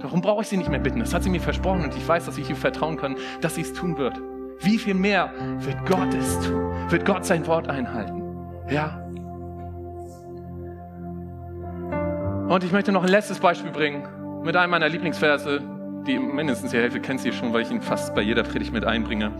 Darum 0.00 0.20
brauche 0.20 0.42
ich 0.42 0.48
sie 0.48 0.56
nicht 0.56 0.70
mehr 0.70 0.80
bitten. 0.80 0.98
Das 0.98 1.14
hat 1.14 1.22
sie 1.22 1.30
mir 1.30 1.40
versprochen 1.40 1.84
und 1.84 1.96
ich 1.96 2.06
weiß, 2.06 2.26
dass 2.26 2.36
ich 2.36 2.50
ihr 2.50 2.56
vertrauen 2.56 2.96
kann, 2.96 3.14
dass 3.40 3.54
sie 3.54 3.62
es 3.62 3.72
tun 3.72 3.96
wird. 3.96 4.20
Wie 4.60 4.78
viel 4.78 4.94
mehr 4.94 5.32
wird 5.58 5.86
Gott 5.86 6.12
es 6.14 6.40
tun? 6.40 6.72
Wird 6.88 7.04
Gott 7.04 7.24
sein 7.24 7.46
Wort 7.46 7.68
einhalten? 7.68 8.21
Ja. 8.70 8.98
Und 12.48 12.64
ich 12.64 12.72
möchte 12.72 12.92
noch 12.92 13.02
ein 13.02 13.08
letztes 13.08 13.38
Beispiel 13.38 13.70
bringen 13.70 14.06
mit 14.42 14.56
einem 14.56 14.70
meiner 14.70 14.88
Lieblingsverse, 14.88 15.60
die 16.06 16.18
mindestens 16.18 16.72
die 16.72 16.76
Hälfte 16.76 17.00
kennt 17.00 17.20
sie 17.20 17.32
schon, 17.32 17.52
weil 17.52 17.62
ich 17.62 17.70
ihn 17.70 17.80
fast 17.80 18.14
bei 18.14 18.22
jeder 18.22 18.42
Predigt 18.42 18.72
mit 18.72 18.84
einbringe. 18.84 19.32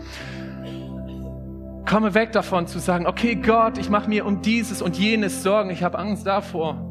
Komme 1.88 2.14
weg 2.14 2.32
davon 2.32 2.66
zu 2.66 2.78
sagen, 2.78 3.06
okay 3.06 3.34
Gott, 3.34 3.76
ich 3.76 3.90
mache 3.90 4.08
mir 4.08 4.24
um 4.24 4.40
dieses 4.40 4.80
und 4.80 4.96
jenes 4.96 5.42
Sorgen, 5.42 5.70
ich 5.70 5.82
habe 5.82 5.98
Angst 5.98 6.26
davor. 6.26 6.88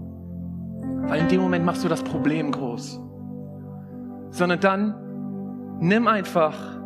Weil 1.07 1.21
in 1.21 1.27
dem 1.29 1.41
Moment 1.41 1.65
machst 1.65 1.83
du 1.83 1.87
das 1.87 2.03
Problem 2.03 2.51
groß. 2.51 2.99
Sondern 4.29 4.59
dann 4.59 5.77
nimm 5.79 6.07
einfach 6.07 6.80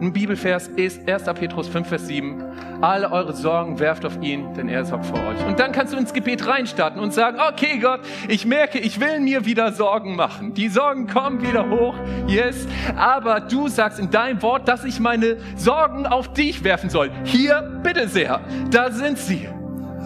ein 0.00 0.12
Bibelvers 0.12 0.68
ist 0.68 1.08
1. 1.08 1.24
Petrus 1.34 1.68
5, 1.68 1.88
Vers 1.88 2.06
7. 2.08 2.42
Alle 2.80 3.10
eure 3.12 3.32
Sorgen 3.32 3.78
werft 3.78 4.04
auf 4.04 4.20
ihn, 4.20 4.52
denn 4.54 4.68
er 4.68 4.84
sorgt 4.84 5.06
für 5.06 5.14
euch. 5.14 5.46
Und 5.46 5.58
dann 5.60 5.72
kannst 5.72 5.92
du 5.92 5.96
ins 5.96 6.12
Gebet 6.12 6.46
reinstarten 6.46 7.00
und 7.00 7.14
sagen, 7.14 7.38
okay 7.40 7.78
Gott, 7.78 8.00
ich 8.28 8.44
merke, 8.44 8.78
ich 8.78 9.00
will 9.00 9.20
mir 9.20 9.46
wieder 9.46 9.72
Sorgen 9.72 10.16
machen. 10.16 10.52
Die 10.54 10.68
Sorgen 10.68 11.06
kommen 11.06 11.42
wieder 11.42 11.70
hoch, 11.70 11.94
yes. 12.26 12.66
Aber 12.96 13.40
du 13.40 13.68
sagst 13.68 13.98
in 13.98 14.10
deinem 14.10 14.42
Wort, 14.42 14.68
dass 14.68 14.84
ich 14.84 15.00
meine 15.00 15.36
Sorgen 15.56 16.06
auf 16.06 16.32
dich 16.32 16.64
werfen 16.64 16.90
soll. 16.90 17.10
Hier, 17.24 17.80
bitte 17.82 18.08
sehr, 18.08 18.40
da 18.70 18.90
sind 18.90 19.18
sie. 19.18 19.48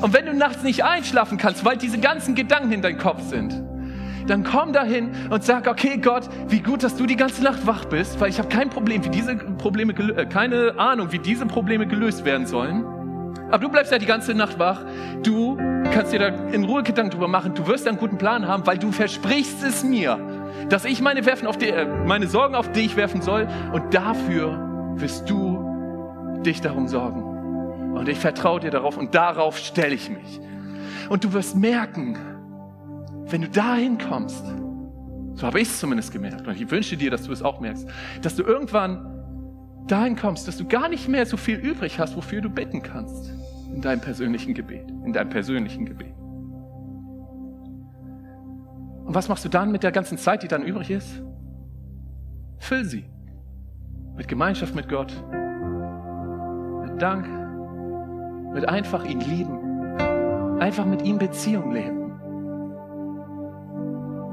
Und 0.00 0.12
wenn 0.12 0.26
du 0.26 0.34
nachts 0.34 0.62
nicht 0.62 0.84
einschlafen 0.84 1.38
kannst, 1.38 1.64
weil 1.64 1.76
diese 1.76 1.98
ganzen 1.98 2.34
Gedanken 2.34 2.72
in 2.72 2.82
deinem 2.82 2.98
Kopf 2.98 3.22
sind, 3.22 3.67
dann 4.28 4.44
komm 4.44 4.72
dahin 4.72 5.10
und 5.30 5.42
sag, 5.42 5.66
okay 5.66 5.98
Gott, 5.98 6.28
wie 6.48 6.60
gut, 6.60 6.82
dass 6.82 6.96
du 6.96 7.06
die 7.06 7.16
ganze 7.16 7.42
Nacht 7.42 7.66
wach 7.66 7.86
bist, 7.86 8.20
weil 8.20 8.30
ich 8.30 8.38
habe 8.38 8.48
kein 8.48 8.70
Problem, 8.70 9.04
wie 9.04 9.08
diese 9.08 9.36
Probleme, 9.36 9.92
äh, 9.92 10.26
keine 10.26 10.74
Ahnung, 10.78 11.12
wie 11.12 11.18
diese 11.18 11.46
Probleme 11.46 11.86
gelöst 11.86 12.24
werden 12.24 12.46
sollen. 12.46 12.84
Aber 13.50 13.58
du 13.58 13.70
bleibst 13.70 13.90
ja 13.90 13.98
die 13.98 14.06
ganze 14.06 14.34
Nacht 14.34 14.58
wach. 14.58 14.82
Du 15.22 15.56
kannst 15.92 16.12
dir 16.12 16.18
da 16.18 16.26
in 16.26 16.64
Ruhe 16.64 16.82
Gedanken 16.82 17.12
drüber 17.12 17.28
machen. 17.28 17.54
Du 17.54 17.66
wirst 17.66 17.88
einen 17.88 17.96
guten 17.96 18.18
Plan 18.18 18.46
haben, 18.46 18.66
weil 18.66 18.78
du 18.78 18.92
versprichst 18.92 19.62
es 19.62 19.82
mir, 19.82 20.18
dass 20.68 20.84
ich 20.84 21.00
meine, 21.00 21.24
werfen 21.24 21.48
auf 21.48 21.56
die, 21.56 21.68
äh, 21.68 21.86
meine 21.86 22.26
Sorgen 22.26 22.54
auf 22.54 22.70
dich 22.72 22.96
werfen 22.96 23.22
soll. 23.22 23.48
Und 23.72 23.94
dafür 23.94 24.92
wirst 24.96 25.30
du 25.30 26.42
dich 26.44 26.60
darum 26.60 26.88
sorgen. 26.88 27.94
Und 27.94 28.08
ich 28.08 28.18
vertraue 28.18 28.60
dir 28.60 28.70
darauf 28.70 28.98
und 28.98 29.14
darauf 29.14 29.56
stelle 29.56 29.94
ich 29.94 30.10
mich. 30.10 30.40
Und 31.08 31.24
du 31.24 31.32
wirst 31.32 31.56
merken, 31.56 32.18
wenn 33.30 33.42
du 33.42 33.48
dahin 33.48 33.98
kommst, 33.98 34.44
so 35.34 35.46
habe 35.46 35.60
ich 35.60 35.68
es 35.68 35.78
zumindest 35.78 36.12
gemerkt, 36.12 36.46
und 36.46 36.60
ich 36.60 36.70
wünsche 36.70 36.96
dir, 36.96 37.10
dass 37.10 37.24
du 37.24 37.32
es 37.32 37.42
auch 37.42 37.60
merkst, 37.60 37.86
dass 38.22 38.34
du 38.34 38.42
irgendwann 38.42 39.18
dahin 39.86 40.16
kommst, 40.16 40.48
dass 40.48 40.56
du 40.56 40.66
gar 40.66 40.88
nicht 40.88 41.08
mehr 41.08 41.26
so 41.26 41.36
viel 41.36 41.58
übrig 41.58 41.98
hast, 41.98 42.16
wofür 42.16 42.40
du 42.40 42.50
bitten 42.50 42.82
kannst 42.82 43.32
in 43.72 43.80
deinem 43.80 44.00
persönlichen 44.00 44.54
Gebet, 44.54 44.88
in 45.04 45.12
deinem 45.12 45.30
persönlichen 45.30 45.86
Gebet. 45.86 46.14
Und 49.04 49.14
was 49.14 49.28
machst 49.28 49.44
du 49.44 49.48
dann 49.48 49.72
mit 49.72 49.82
der 49.82 49.92
ganzen 49.92 50.18
Zeit, 50.18 50.42
die 50.42 50.48
dann 50.48 50.62
übrig 50.62 50.90
ist? 50.90 51.22
Füll 52.58 52.84
sie 52.84 53.04
mit 54.16 54.26
Gemeinschaft 54.28 54.74
mit 54.74 54.88
Gott, 54.88 55.12
mit 56.82 57.00
Dank, 57.00 57.26
mit 58.52 58.68
einfach 58.68 59.04
ihn 59.04 59.20
lieben, 59.20 60.58
einfach 60.60 60.84
mit 60.84 61.02
ihm 61.02 61.18
Beziehung 61.18 61.72
leben. 61.72 61.97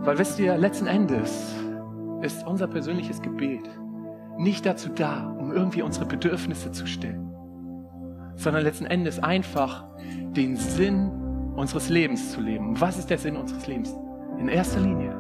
Weil 0.06 0.20
wisst 0.20 0.38
ihr, 0.40 0.56
letzten 0.56 0.86
Endes 0.86 1.56
ist 2.22 2.46
unser 2.46 2.68
persönliches 2.68 3.24
Gebet 3.24 3.68
nicht 4.38 4.64
dazu 4.64 4.90
da, 4.90 5.28
um 5.40 5.52
irgendwie 5.52 5.82
unsere 5.82 6.06
Bedürfnisse 6.06 6.72
zu 6.72 6.86
stillen, 6.86 7.34
sondern 8.36 8.64
letzten 8.64 8.86
Endes 8.86 9.18
einfach 9.18 9.84
den 10.04 10.58
Sinn 10.58 11.10
unseres 11.56 11.90
Lebens 11.90 12.34
zu 12.34 12.42
leben. 12.42 12.80
Was 12.80 13.00
ist 13.00 13.10
der 13.10 13.18
Sinn 13.18 13.36
unseres 13.36 13.66
Lebens? 13.66 13.96
In 14.38 14.48
erster 14.48 14.80
Linie, 14.80 15.16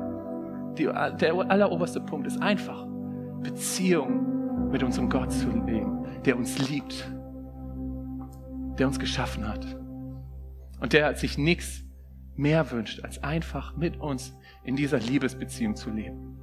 die, 0.77 0.83
der 0.83 1.33
alleroberste 1.49 2.01
Punkt 2.01 2.27
ist 2.27 2.39
einfach 2.39 2.85
Beziehung 3.41 4.69
mit 4.69 4.83
unserem 4.83 5.09
Gott 5.09 5.31
zu 5.31 5.49
leben, 5.49 6.05
der 6.25 6.37
uns 6.37 6.69
liebt, 6.69 7.11
der 8.77 8.85
uns 8.85 8.99
geschaffen 8.99 9.47
hat 9.47 9.65
und 10.79 10.93
der 10.93 11.15
sich 11.15 11.39
nichts 11.39 11.83
mehr 12.35 12.69
wünscht, 12.71 13.03
als 13.03 13.23
einfach 13.23 13.75
mit 13.77 13.97
uns 13.97 14.37
in 14.65 14.75
dieser 14.75 14.99
Liebesbeziehung 14.99 15.75
zu 15.75 15.91
leben. 15.91 16.34